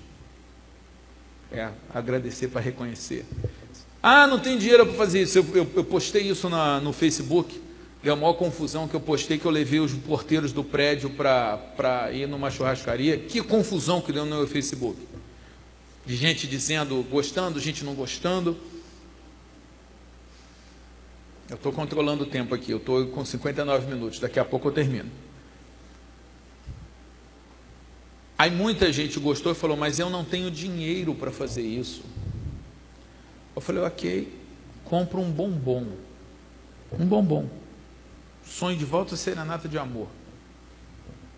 [1.53, 3.25] É, agradecer para reconhecer.
[4.01, 5.37] Ah, não tem dinheiro para fazer isso.
[5.37, 7.61] Eu, eu, eu postei isso na, no Facebook.
[8.01, 12.11] Deu a maior confusão que eu postei que eu levei os porteiros do prédio para
[12.11, 13.17] ir numa churrascaria.
[13.19, 14.97] Que confusão que deu no meu Facebook.
[16.03, 18.57] De gente dizendo gostando, gente não gostando.
[21.47, 24.71] Eu estou controlando o tempo aqui, eu estou com 59 minutos, daqui a pouco eu
[24.71, 25.11] termino.
[28.37, 32.03] Aí muita gente gostou e falou, mas eu não tenho dinheiro para fazer isso.
[33.55, 34.31] Eu falei, ok,
[34.85, 35.87] compra um bombom.
[36.99, 37.49] Um bombom.
[38.45, 40.07] Sonho de volta serenata de amor.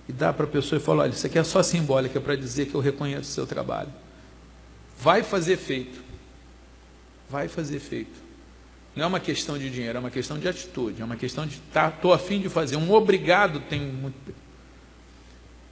[0.08, 2.68] E dá para a pessoa e fala, olha, isso aqui é só simbólica para dizer
[2.68, 3.92] que eu reconheço o seu trabalho.
[5.00, 6.04] Vai fazer feito.
[7.30, 8.22] Vai fazer feito.
[8.96, 11.56] Não é uma questão de dinheiro, é uma questão de atitude, é uma questão de
[11.56, 12.76] estar, tá, afim de fazer.
[12.76, 14.16] Um obrigado tem muito.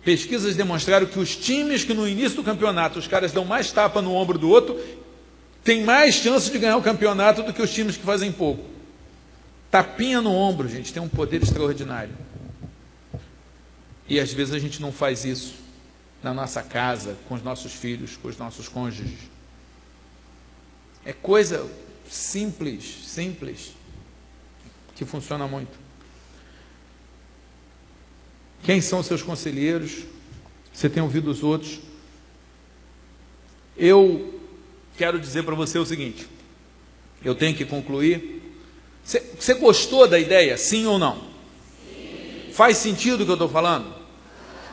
[0.04, 4.02] Pesquisas demonstraram que os times que no início do campeonato os caras dão mais tapa
[4.02, 4.80] no ombro do outro,
[5.64, 8.66] têm mais chance de ganhar o campeonato do que os times que fazem pouco.
[9.70, 12.14] Tapinha no ombro, gente, tem um poder extraordinário.
[14.08, 15.54] E às vezes a gente não faz isso
[16.22, 19.20] na nossa casa, com os nossos filhos, com os nossos cônjuges.
[21.06, 21.68] É coisa
[22.10, 23.72] simples, simples,
[24.96, 25.80] que funciona muito.
[28.64, 30.04] Quem são seus conselheiros?
[30.74, 31.80] Você tem ouvido os outros?
[33.76, 34.41] Eu
[35.02, 36.28] quero dizer para você o seguinte:
[37.26, 38.40] eu tenho que concluir.
[39.04, 41.16] Você, gostou da ideia, sim ou não?
[41.18, 42.52] Sim.
[42.54, 43.92] Faz sentido o que eu estou falando?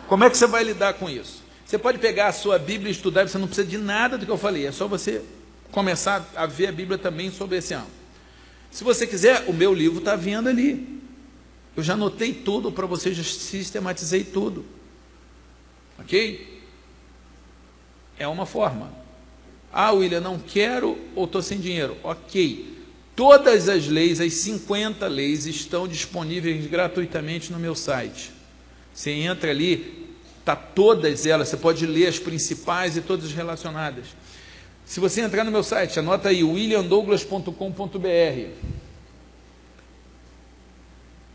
[0.07, 1.43] Como é que você vai lidar com isso?
[1.65, 4.31] Você pode pegar a sua Bíblia e estudar, você não precisa de nada do que
[4.31, 5.23] eu falei, é só você
[5.73, 7.89] começar a ver a Bíblia também sobre esse ano.
[8.71, 11.01] Se você quiser, o meu livro está vindo ali.
[11.75, 14.67] Eu já anotei tudo para você, já sistematizei tudo.
[15.99, 16.61] Ok?
[18.19, 19.08] É uma forma.
[19.73, 21.97] Ah, William, não quero ou estou sem dinheiro.
[22.03, 22.77] Ok.
[23.15, 28.31] Todas as leis, as 50 leis, estão disponíveis gratuitamente no meu site.
[28.95, 30.07] Você entra ali,
[30.39, 34.07] está todas elas, você pode ler as principais e todas relacionadas.
[34.85, 38.51] Se você entrar no meu site, anota aí williamdouglas.com.br.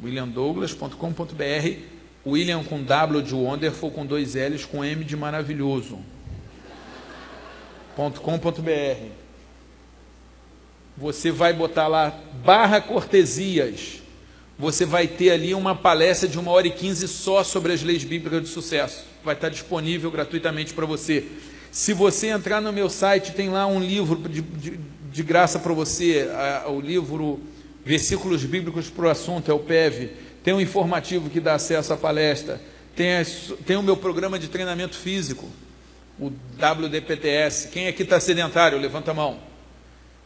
[0.01, 1.93] williamdouglas.com.br
[2.25, 5.99] William com W de Wonderful, com dois L's, com M de maravilhoso.
[7.95, 9.07] .com.br
[10.97, 14.01] Você vai botar lá barra cortesias.
[14.57, 18.03] Você vai ter ali uma palestra de uma hora e quinze só sobre as leis
[18.03, 19.05] bíblicas de sucesso.
[19.23, 21.25] Vai estar disponível gratuitamente para você.
[21.71, 24.79] Se você entrar no meu site, tem lá um livro de, de,
[25.11, 27.39] de graça para você, a, o livro
[27.83, 30.11] Versículos Bíblicos para o Assunto, é o PEV.
[30.43, 32.61] Tem um informativo que dá acesso à palestra.
[32.95, 35.49] Tem, as, tem o meu programa de treinamento físico,
[36.19, 37.69] o WDPTS.
[37.69, 38.77] Quem aqui está sedentário?
[38.77, 39.39] Levanta a mão.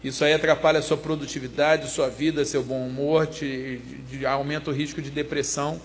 [0.03, 4.73] Isso aí atrapalha a sua produtividade, sua vida, seu bom humor, te, te, aumenta o
[4.73, 5.81] risco de depressão.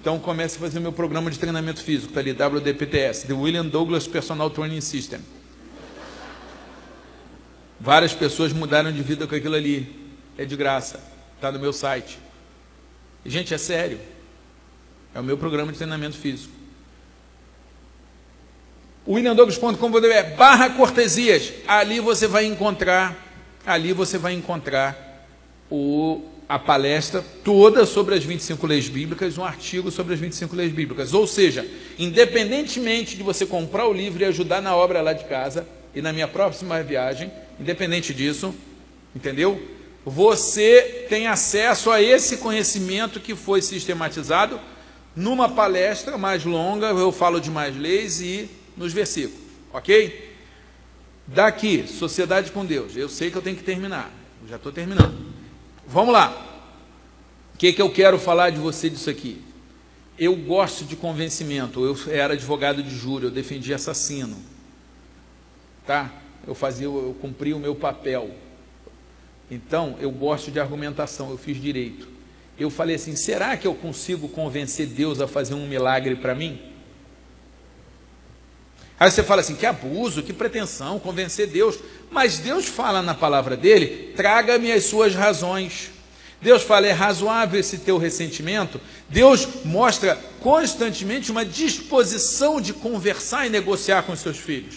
[0.00, 4.06] Então comece a fazer meu programa de treinamento físico, está ali, WDPTS, The William Douglas
[4.06, 5.20] Personal Training System.
[7.78, 9.98] Várias pessoas mudaram de vida com aquilo ali.
[10.36, 11.00] É de graça.
[11.36, 12.18] Está no meu site.
[13.24, 13.98] Gente, é sério.
[15.14, 16.52] É o meu programa de treinamento físico.
[19.10, 21.52] williamdouglas.com.br barra cortesias.
[21.66, 23.16] Ali você vai encontrar,
[23.66, 25.26] ali você vai encontrar
[25.70, 30.72] o a palestra toda sobre as 25 leis bíblicas, um artigo sobre as 25 leis
[30.72, 31.14] bíblicas.
[31.14, 31.64] Ou seja,
[31.96, 36.12] independentemente de você comprar o livro e ajudar na obra lá de casa e na
[36.12, 37.30] minha próxima viagem,
[37.60, 38.52] independente disso,
[39.14, 39.60] entendeu?
[40.04, 44.58] você tem acesso a esse conhecimento que foi sistematizado
[45.14, 48.48] numa palestra mais longa, eu falo de mais leis e
[48.80, 49.38] nos versículos,
[49.74, 50.34] ok?
[51.26, 54.10] Daqui, sociedade com Deus, eu sei que eu tenho que terminar,
[54.48, 55.14] já estou terminando.
[55.86, 56.64] Vamos lá.
[57.54, 59.42] O que, que eu quero falar de você disso aqui?
[60.18, 64.38] Eu gosto de convencimento, eu era advogado de júri, eu defendia assassino.
[65.86, 66.10] Tá?
[66.46, 68.30] Eu fazia, eu cumpria o meu papel.
[69.50, 72.08] Então, eu gosto de argumentação, eu fiz direito.
[72.58, 76.69] Eu falei assim: será que eu consigo convencer Deus a fazer um milagre para mim?
[79.00, 81.78] Aí você fala assim: que abuso, que pretensão, convencer Deus.
[82.10, 85.90] Mas Deus fala na palavra dele: traga-me as suas razões.
[86.42, 88.78] Deus fala: é razoável esse teu ressentimento.
[89.08, 94.76] Deus mostra constantemente uma disposição de conversar e negociar com os seus filhos.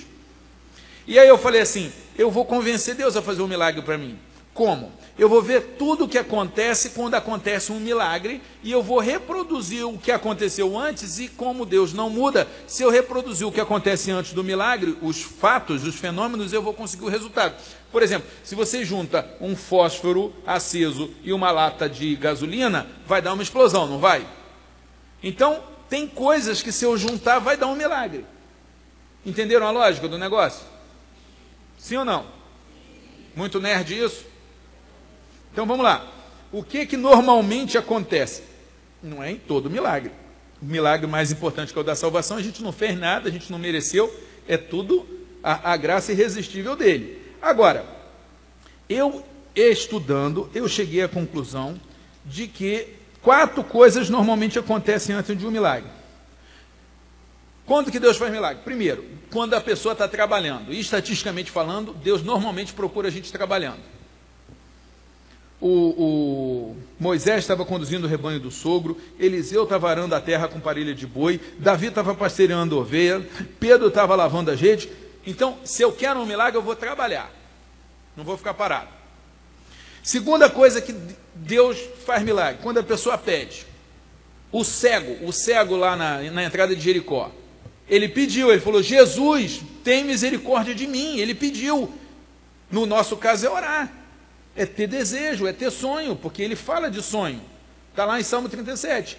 [1.05, 4.17] E aí eu falei assim: eu vou convencer Deus a fazer um milagre para mim.
[4.53, 4.89] Como?
[5.17, 9.85] Eu vou ver tudo o que acontece quando acontece um milagre e eu vou reproduzir
[9.85, 14.09] o que aconteceu antes e como Deus não muda, se eu reproduzir o que acontece
[14.09, 17.55] antes do milagre, os fatos, os fenômenos, eu vou conseguir o resultado.
[17.91, 23.33] Por exemplo, se você junta um fósforo aceso e uma lata de gasolina, vai dar
[23.33, 24.27] uma explosão, não vai?
[25.21, 28.25] Então, tem coisas que se eu juntar vai dar um milagre.
[29.23, 30.65] Entenderam a lógica do negócio?
[31.77, 32.25] Sim ou não?
[33.35, 34.32] Muito nerd isso?
[35.53, 36.11] Então vamos lá.
[36.51, 38.41] O que que normalmente acontece?
[39.01, 40.11] Não é em todo milagre.
[40.59, 43.31] O milagre mais importante que é o da salvação, a gente não fez nada, a
[43.31, 44.11] gente não mereceu,
[44.47, 45.05] é tudo
[45.43, 47.21] a, a graça irresistível dele.
[47.39, 47.85] Agora,
[48.89, 49.23] eu
[49.55, 51.79] estudando, eu cheguei à conclusão
[52.25, 52.87] de que
[53.21, 55.89] quatro coisas normalmente acontecem antes de um milagre.
[57.63, 58.63] Quando que Deus faz milagre?
[58.63, 60.73] Primeiro, quando a pessoa está trabalhando.
[60.73, 63.93] E estatisticamente falando, Deus normalmente procura a gente trabalhando
[65.63, 70.59] o, o Moisés estava conduzindo o rebanho do sogro, Eliseu estava arando a terra com
[70.59, 73.25] parelha de boi, Davi estava pastoreando ovelha,
[73.61, 74.91] Pedro estava lavando a gente.
[75.25, 77.31] Então, se eu quero um milagre, eu vou trabalhar,
[78.17, 78.89] não vou ficar parado.
[80.03, 80.93] Segunda coisa que
[81.33, 83.65] Deus faz milagre, quando a pessoa pede.
[84.51, 87.31] O cego, o cego lá na, na entrada de Jericó,
[87.87, 91.17] ele pediu, ele falou: Jesus, tem misericórdia de mim.
[91.17, 91.91] Ele pediu.
[92.69, 94.02] No nosso caso é orar
[94.55, 97.41] é ter desejo, é ter sonho, porque ele fala de sonho.
[97.91, 99.17] Está lá em Salmo 37.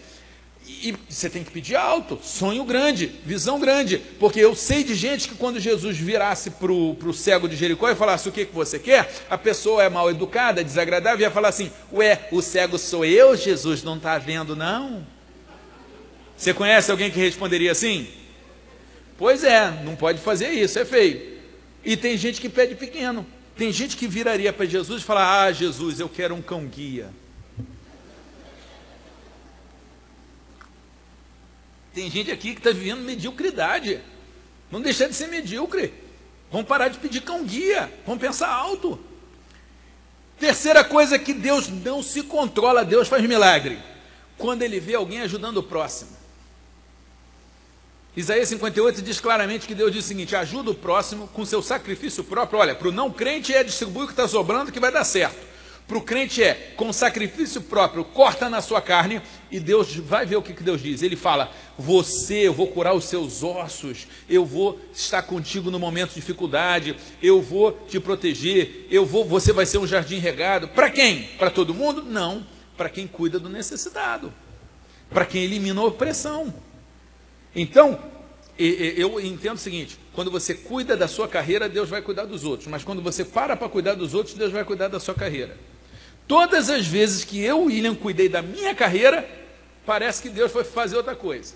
[0.66, 5.28] E você tem que pedir alto, sonho grande, visão grande, porque eu sei de gente
[5.28, 8.78] que quando Jesus virasse para o cego de Jericó e falasse o que, que você
[8.78, 13.36] quer, a pessoa é mal educada, desagradável, ia falar assim: Ué, o cego sou eu,
[13.36, 15.06] Jesus não está vendo, não?
[16.34, 18.08] Você conhece alguém que responderia assim?
[19.18, 21.34] Pois é, não pode fazer isso, é feio.
[21.84, 23.26] E tem gente que pede pequeno.
[23.56, 27.10] Tem gente que viraria para Jesus e falar: Ah, Jesus, eu quero um cão guia.
[31.94, 34.00] Tem gente aqui que está vivendo mediocridade.
[34.70, 35.94] Não deixar de ser medíocre.
[36.50, 37.92] Vamos parar de pedir cão guia.
[38.04, 38.98] Vamos pensar alto.
[40.38, 43.78] Terceira coisa que Deus não se controla, Deus faz milagre.
[44.36, 46.13] Quando ele vê alguém ajudando o próximo.
[48.16, 52.22] Isaías 58 diz claramente que Deus diz o seguinte: ajuda o próximo com seu sacrifício
[52.22, 52.60] próprio.
[52.60, 55.54] Olha, para o não crente é distribuir o que está sobrando que vai dar certo.
[55.86, 60.36] Para o crente é com sacrifício próprio, corta na sua carne e Deus vai ver
[60.36, 61.02] o que, que Deus diz.
[61.02, 66.10] Ele fala: Você, eu vou curar os seus ossos, eu vou estar contigo no momento
[66.10, 70.68] de dificuldade, eu vou te proteger, eu vou, você vai ser um jardim regado.
[70.68, 71.24] Para quem?
[71.36, 72.02] Para todo mundo?
[72.02, 72.46] Não,
[72.76, 74.32] para quem cuida do necessitado,
[75.10, 76.54] para quem elimina a opressão.
[77.54, 77.98] Então,
[78.58, 82.68] eu entendo o seguinte: quando você cuida da sua carreira, Deus vai cuidar dos outros,
[82.68, 85.56] mas quando você para para cuidar dos outros, Deus vai cuidar da sua carreira.
[86.26, 89.28] Todas as vezes que eu, William, cuidei da minha carreira,
[89.84, 91.54] parece que Deus foi fazer outra coisa.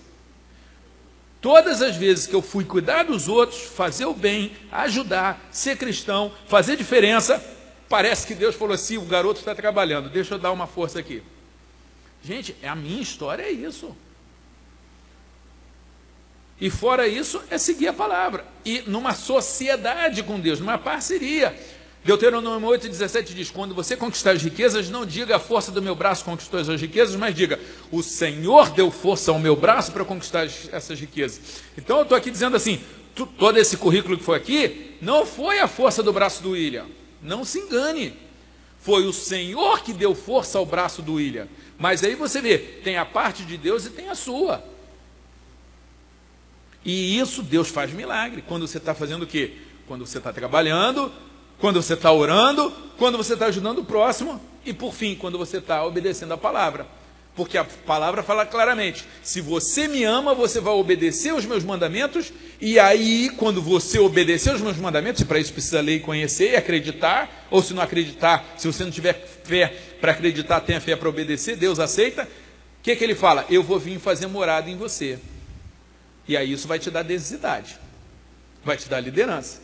[1.41, 6.33] Todas as vezes que eu fui cuidar dos outros, fazer o bem, ajudar, ser cristão,
[6.47, 7.41] fazer diferença,
[7.87, 11.23] parece que Deus falou assim: o garoto está trabalhando, deixa eu dar uma força aqui.
[12.21, 13.95] Gente, a minha história é isso.
[16.61, 18.45] E fora isso, é seguir a palavra.
[18.65, 21.55] E numa sociedade com Deus, numa parceria.
[22.03, 26.25] Deuteronômio 8,17 diz: Quando você conquistar as riquezas, não diga a força do meu braço
[26.25, 27.59] conquistou as riquezas, mas diga:
[27.91, 31.61] O Senhor deu força ao meu braço para conquistar essas riquezas.
[31.77, 32.81] Então eu estou aqui dizendo assim:
[33.37, 36.85] todo esse currículo que foi aqui, não foi a força do braço do William.
[37.21, 38.13] Não se engane.
[38.79, 41.47] Foi o Senhor que deu força ao braço do William.
[41.77, 44.63] Mas aí você vê: tem a parte de Deus e tem a sua.
[46.83, 48.43] E isso Deus faz milagre.
[48.47, 49.53] Quando você está fazendo o quê?
[49.87, 51.11] Quando você está trabalhando,
[51.59, 55.57] quando você está orando, quando você está ajudando o próximo e, por fim, quando você
[55.57, 56.87] está obedecendo a palavra.
[57.35, 62.33] Porque a palavra fala claramente: se você me ama, você vai obedecer os meus mandamentos,
[62.59, 66.51] e aí, quando você obedecer os meus mandamentos, e para isso precisa ler e conhecer
[66.51, 70.95] e acreditar, ou se não acreditar, se você não tiver fé para acreditar, tenha fé
[70.95, 72.23] para obedecer, Deus aceita.
[72.23, 73.45] O que, que ele fala?
[73.49, 75.19] Eu vou vir fazer morada em você.
[76.29, 77.77] E aí isso vai te dar densidade,
[78.63, 79.59] vai te dar liderança.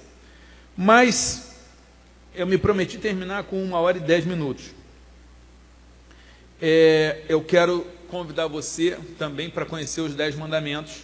[0.75, 1.55] Mas
[2.33, 4.75] eu me prometi terminar com uma hora e dez minutos
[6.61, 11.03] é, eu quero convidar você também para conhecer os dez mandamentos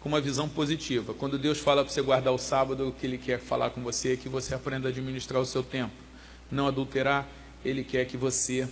[0.00, 1.14] com uma visão positiva.
[1.14, 4.14] Quando Deus fala para você guardar o sábado, o que Ele quer falar com você
[4.14, 5.94] é que você aprenda a administrar o seu tempo,
[6.50, 7.26] não adulterar.
[7.64, 8.68] Ele quer que você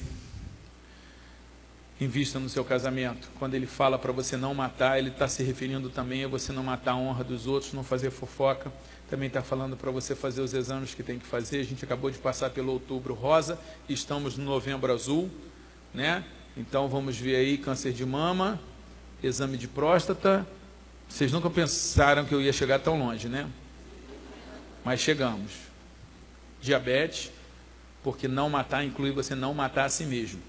[2.03, 3.31] invista no seu casamento.
[3.39, 6.63] Quando Ele fala para você não matar, Ele está se referindo também a você não
[6.63, 8.73] matar a honra dos outros, não fazer fofoca.
[9.09, 11.61] Também está falando para você fazer os exames que tem que fazer.
[11.61, 13.59] A gente acabou de passar pelo outubro rosa,
[13.89, 15.31] estamos no novembro azul
[15.93, 16.25] né?
[16.57, 18.61] Então vamos ver aí câncer de mama,
[19.23, 20.47] exame de próstata.
[21.09, 23.49] Vocês nunca pensaram que eu ia chegar tão longe, né?
[24.85, 25.53] Mas chegamos.
[26.61, 27.31] Diabetes,
[28.03, 30.41] porque não matar inclui você não matar a si mesmo.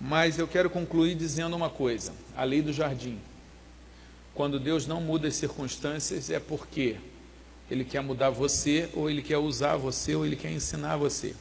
[0.00, 3.18] Mas eu quero concluir dizendo uma coisa: a lei do jardim.
[4.34, 6.96] Quando Deus não muda as circunstâncias, é porque
[7.68, 11.34] Ele quer mudar você, ou Ele quer usar você, ou Ele quer ensinar você.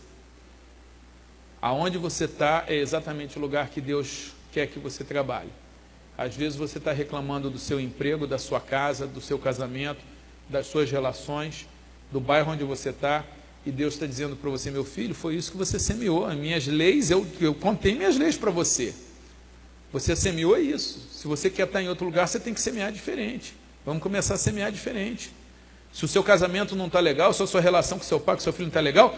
[1.62, 5.52] Aonde você está é exatamente o lugar que Deus quer que você trabalhe.
[6.18, 10.02] Às vezes você está reclamando do seu emprego, da sua casa, do seu casamento,
[10.50, 11.68] das suas relações,
[12.12, 13.24] do bairro onde você está,
[13.68, 16.26] e Deus está dizendo para você, meu filho, foi isso que você semeou.
[16.26, 18.96] As minhas leis, eu, eu contei minhas leis para você.
[19.92, 21.06] Você semeou isso.
[21.12, 23.54] Se você quer estar em outro lugar, você tem que semear diferente.
[23.86, 25.34] Vamos começar a semear diferente.
[25.92, 28.42] Se o seu casamento não está legal, se a sua relação com seu pai, com
[28.42, 29.18] seu filho não está legal,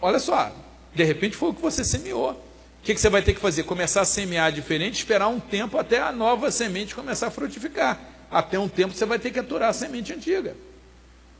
[0.00, 0.52] olha só,
[0.94, 2.30] de repente foi o que você semeou.
[2.30, 3.64] O que, que você vai ter que fazer?
[3.64, 8.00] Começar a semear diferente, esperar um tempo até a nova semente começar a frutificar.
[8.30, 10.54] Até um tempo você vai ter que aturar a semente antiga.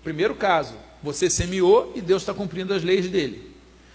[0.02, 0.74] Primeiro caso,
[1.04, 3.52] você semeou e Deus está cumprindo as leis dele.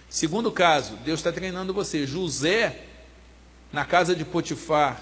[0.07, 2.05] Segundo caso, Deus está treinando você.
[2.05, 2.83] José,
[3.73, 5.01] na casa de Potifar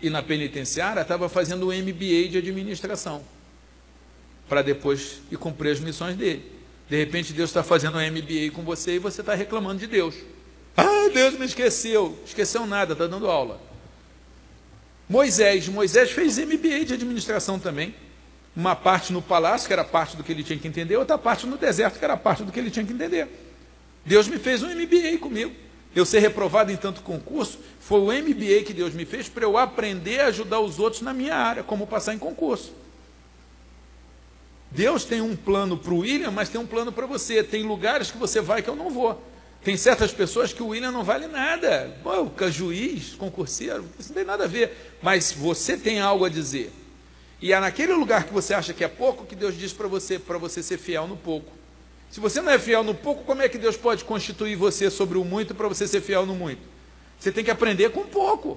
[0.00, 3.24] e na penitenciária, estava fazendo o MBA de administração
[4.48, 6.48] para depois ir cumprir as missões dele.
[6.88, 10.14] De repente Deus está fazendo um MBA com você e você está reclamando de Deus.
[10.76, 12.16] Ah, Deus me esqueceu.
[12.24, 13.60] Esqueceu nada, está dando aula.
[15.08, 17.96] Moisés, Moisés fez MBA de administração também.
[18.56, 21.46] Uma parte no palácio, que era parte do que ele tinha que entender, outra parte
[21.46, 23.28] no deserto, que era parte do que ele tinha que entender.
[24.04, 25.52] Deus me fez um MBA comigo.
[25.94, 29.56] Eu ser reprovado em tanto concurso, foi o MBA que Deus me fez para eu
[29.56, 32.72] aprender a ajudar os outros na minha área, como passar em concurso.
[34.74, 37.44] Deus tem um plano para o William, mas tem um plano para você.
[37.44, 39.22] Tem lugares que você vai que eu não vou.
[39.62, 41.96] Tem certas pessoas que o William não vale nada.
[42.02, 44.98] Pô, juiz, concurseiro, isso não tem nada a ver.
[45.00, 46.72] Mas você tem algo a dizer.
[47.44, 50.18] E é naquele lugar que você acha que é pouco que Deus diz para você,
[50.18, 51.52] para você ser fiel no pouco.
[52.10, 55.18] Se você não é fiel no pouco, como é que Deus pode constituir você sobre
[55.18, 56.62] o muito para você ser fiel no muito?
[57.18, 58.56] Você tem que aprender com pouco.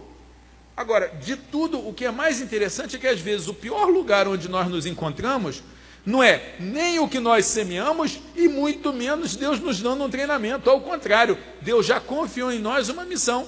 [0.78, 4.26] Agora, de tudo, o que é mais interessante é que às vezes o pior lugar
[4.26, 5.62] onde nós nos encontramos
[6.06, 10.70] não é nem o que nós semeamos e muito menos Deus nos dando um treinamento.
[10.70, 13.48] Ao contrário, Deus já confiou em nós uma missão.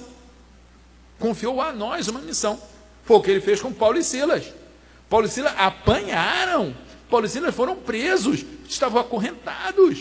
[1.18, 2.60] Confiou a nós uma missão.
[3.06, 4.59] Foi o que ele fez com Paulo e Silas.
[5.10, 6.74] Paulo e Silas apanharam.
[7.10, 9.98] Paulo e Silas foram presos, estavam acorrentados.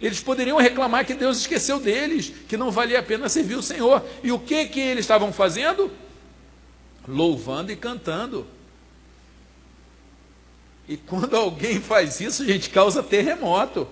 [0.00, 4.04] Eles poderiam reclamar que Deus esqueceu deles, que não valia a pena servir o Senhor.
[4.22, 5.90] E o que que eles estavam fazendo?
[7.08, 8.46] Louvando e cantando.
[10.86, 13.88] E quando alguém faz isso, a gente causa terremoto.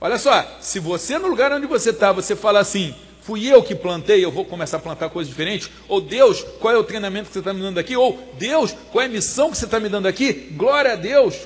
[0.00, 2.96] Olha só, se você no lugar onde você está, você fala assim,
[3.28, 6.78] fui eu que plantei, eu vou começar a plantar coisas diferentes, ou Deus, qual é
[6.78, 9.58] o treinamento que você está me dando aqui, ou Deus, qual é a missão que
[9.58, 11.36] você está me dando aqui, glória a Deus,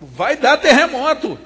[0.00, 1.38] vai dar terremoto.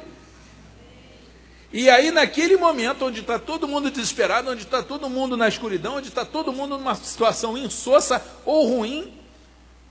[1.71, 5.97] E aí, naquele momento onde está todo mundo desesperado, onde está todo mundo na escuridão,
[5.97, 9.13] onde está todo mundo numa situação insossa ou ruim,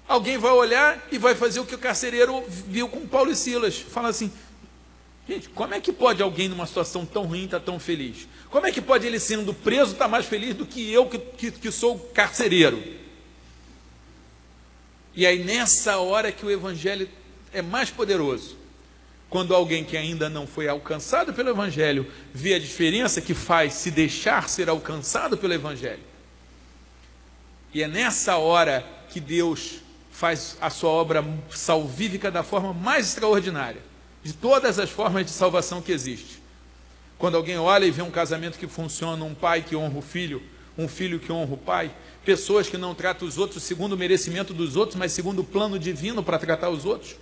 [0.06, 3.78] Alguém vai olhar e vai fazer o que o carcereiro viu com Paulo e Silas.
[3.80, 4.30] Fala assim:
[5.28, 8.28] gente, como é que pode alguém numa situação tão ruim estar tão feliz?
[8.50, 11.52] Como é que pode ele sendo preso estar mais feliz do que eu que, que,
[11.52, 12.84] que sou carcereiro?
[15.16, 17.10] E aí nessa hora que o evangelho
[17.54, 18.58] é mais poderoso.
[19.30, 23.90] Quando alguém que ainda não foi alcançado pelo Evangelho vê a diferença que faz se
[23.90, 26.04] deixar ser alcançado pelo Evangelho.
[27.74, 29.80] E é nessa hora que Deus
[30.12, 33.82] faz a sua obra salvífica da forma mais extraordinária.
[34.24, 36.42] De todas as formas de salvação que existe.
[37.18, 40.42] Quando alguém olha e vê um casamento que funciona, um pai que honra o filho,
[40.78, 41.92] um filho que honra o pai,
[42.26, 45.78] pessoas que não tratam os outros segundo o merecimento dos outros, mas segundo o plano
[45.78, 47.16] divino para tratar os outros.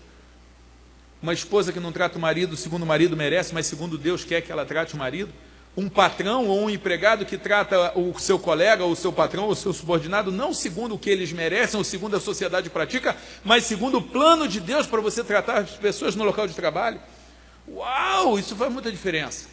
[1.21, 4.41] Uma esposa que não trata o marido segundo o marido merece, mas segundo Deus quer
[4.41, 5.31] que ela trate o marido.
[5.75, 9.51] Um patrão ou um empregado que trata o seu colega, ou o seu patrão, ou
[9.51, 13.63] o seu subordinado, não segundo o que eles merecem, ou segundo a sociedade pratica, mas
[13.63, 16.99] segundo o plano de Deus para você tratar as pessoas no local de trabalho.
[17.67, 19.47] Uau, isso faz muita diferença.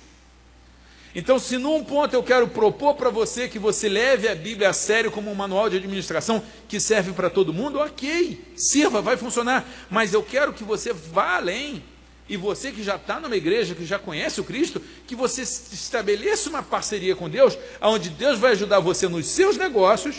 [1.15, 4.73] Então, se num ponto eu quero propor para você que você leve a Bíblia a
[4.73, 9.67] sério como um manual de administração que serve para todo mundo, ok, sirva, vai funcionar.
[9.91, 11.83] Mas eu quero que você vá além.
[12.29, 16.51] E você que já está numa igreja, que já conhece o Cristo, que você estabeleça
[16.51, 20.17] uma parceria com Deus, onde Deus vai ajudar você nos seus negócios,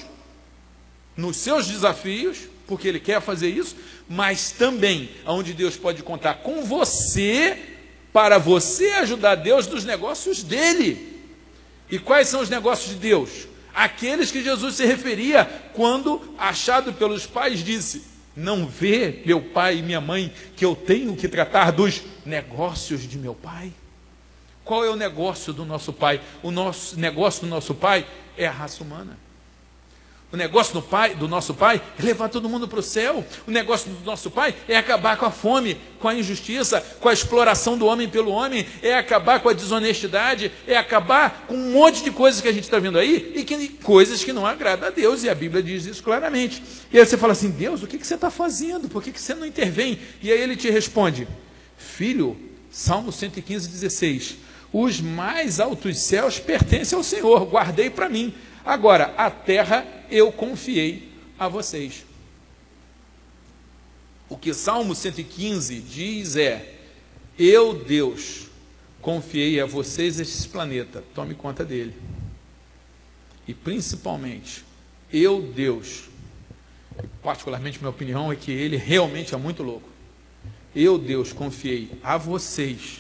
[1.16, 3.76] nos seus desafios, porque Ele quer fazer isso,
[4.08, 7.58] mas também onde Deus pode contar com você
[8.12, 11.22] para você ajudar Deus nos negócios dele.
[11.92, 13.48] E quais são os negócios de Deus?
[13.74, 18.04] Aqueles que Jesus se referia quando, achado pelos pais, disse:
[18.40, 23.18] Não vê, meu pai e minha mãe, que eu tenho que tratar dos negócios de
[23.18, 23.74] meu pai?
[24.64, 26.22] Qual é o negócio do nosso pai?
[26.42, 28.08] O nosso negócio do nosso pai
[28.38, 29.18] é a raça humana.
[30.32, 33.26] O negócio do, pai, do nosso pai é levar todo mundo para o céu.
[33.48, 37.14] O negócio do nosso pai é acabar com a fome, com a injustiça, com a
[37.14, 42.04] exploração do homem pelo homem, é acabar com a desonestidade, é acabar com um monte
[42.04, 44.92] de coisas que a gente está vendo aí e que, coisas que não agradam a
[44.92, 46.62] Deus, e a Bíblia diz isso claramente.
[46.94, 48.88] E aí você fala assim: Deus, o que, que você está fazendo?
[48.88, 50.00] Por que, que você não intervém?
[50.22, 51.28] E aí ele te responde:
[51.76, 52.38] Filho,
[52.70, 54.36] Salmo 115, 16:
[54.72, 58.32] Os mais altos céus pertencem ao Senhor, guardei para mim.
[58.66, 62.06] Agora, a terra eu confiei a vocês.
[64.28, 66.76] O que Salmo 115 diz é:
[67.38, 68.48] Eu, Deus,
[69.02, 71.96] confiei a vocês este planeta, tome conta dele.
[73.48, 74.64] E principalmente,
[75.12, 76.04] eu, Deus,
[77.24, 79.90] particularmente minha opinião é que ele realmente é muito louco.
[80.76, 83.00] Eu, Deus, confiei a vocês,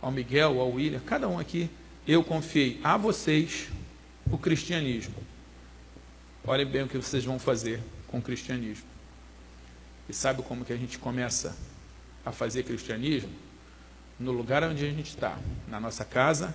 [0.00, 1.68] ao Miguel, ao William, cada um aqui,
[2.08, 3.68] eu confiei a vocês
[4.30, 5.14] o cristianismo.
[6.46, 8.84] Olhem bem o que vocês vão fazer com o cristianismo.
[10.08, 11.56] E sabe como que a gente começa
[12.24, 13.30] a fazer cristianismo?
[14.18, 15.38] No lugar onde a gente está,
[15.68, 16.54] na nossa casa,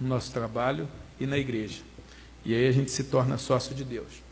[0.00, 0.88] no nosso trabalho
[1.18, 1.82] e na igreja.
[2.44, 4.22] E aí a gente se torna sócio de Deus.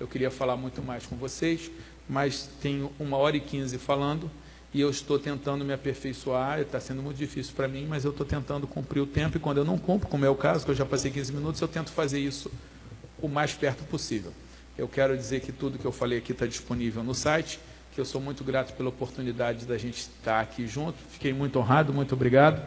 [0.00, 1.70] Eu queria falar muito mais com vocês,
[2.08, 4.30] mas tenho uma hora e quinze falando
[4.72, 6.60] e eu estou tentando me aperfeiçoar.
[6.60, 9.36] Está sendo muito difícil para mim, mas eu estou tentando cumprir o tempo.
[9.36, 11.60] E quando eu não cumpro, como é o caso, que eu já passei 15 minutos,
[11.60, 12.50] eu tento fazer isso
[13.20, 14.32] o mais perto possível.
[14.76, 17.58] Eu quero dizer que tudo que eu falei aqui está disponível no site,
[17.94, 20.98] que eu sou muito grato pela oportunidade da gente estar aqui junto.
[21.10, 22.62] Fiquei muito honrado, muito obrigado.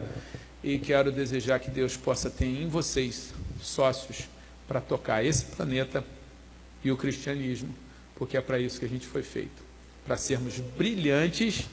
[0.62, 4.28] E quero desejar que Deus possa ter em vocês sócios
[4.68, 6.04] para tocar esse planeta
[6.84, 7.74] e o cristianismo,
[8.16, 9.62] porque é para isso que a gente foi feito
[10.04, 11.68] para sermos brilhantes,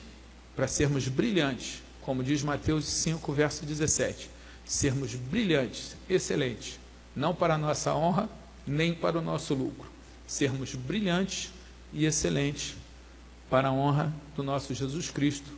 [0.60, 4.30] para sermos brilhantes, como diz Mateus 5, verso 17.
[4.65, 6.77] Sermos brilhantes, excelentes,
[7.15, 8.30] não para a nossa honra,
[8.68, 9.90] nem para o nosso lucro.
[10.27, 11.53] Sermos brilhantes
[11.94, 12.76] e excelentes
[13.49, 15.49] para a honra do nosso Jesus Cristo,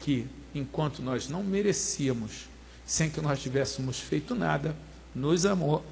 [0.00, 2.48] que, enquanto nós não merecíamos,
[2.84, 4.74] sem que nós tivéssemos feito nada,
[5.14, 5.84] nos amou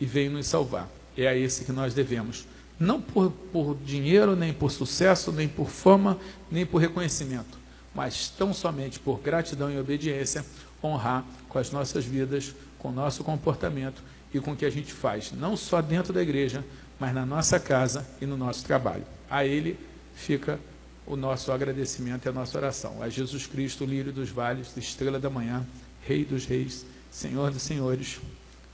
[0.00, 0.88] e veio nos salvar.
[1.18, 2.46] É a esse que nós devemos.
[2.80, 6.18] Não por, por dinheiro, nem por sucesso, nem por fama,
[6.50, 7.65] nem por reconhecimento,
[7.96, 10.44] mas tão somente por gratidão e obediência,
[10.84, 14.02] honrar com as nossas vidas, com o nosso comportamento
[14.34, 16.62] e com o que a gente faz, não só dentro da igreja,
[17.00, 19.04] mas na nossa casa e no nosso trabalho.
[19.30, 19.78] A Ele
[20.14, 20.60] fica
[21.06, 23.02] o nosso agradecimento e a nossa oração.
[23.02, 25.66] A Jesus Cristo, lírio dos vales, estrela da manhã,
[26.06, 28.20] Rei dos reis, Senhor dos senhores,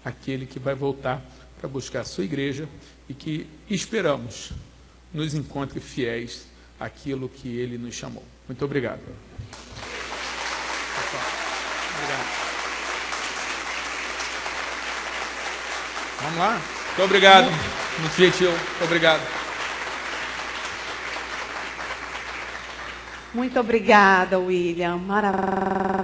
[0.05, 1.23] aquele que vai voltar
[1.59, 2.69] para buscar a sua igreja
[3.09, 4.53] e que esperamos
[5.15, 6.47] nos encontre fiéis
[6.79, 8.25] àquilo que Ele nos chamou.
[8.53, 9.01] Muito obrigado.
[11.97, 12.27] Obrigado.
[16.21, 16.61] Vamos lá?
[16.87, 17.51] Muito obrigado.
[17.99, 18.51] Muito gentil.
[18.51, 19.23] Muito obrigado.
[23.33, 24.99] Muito obrigada, William.
[24.99, 26.02] Maravilha.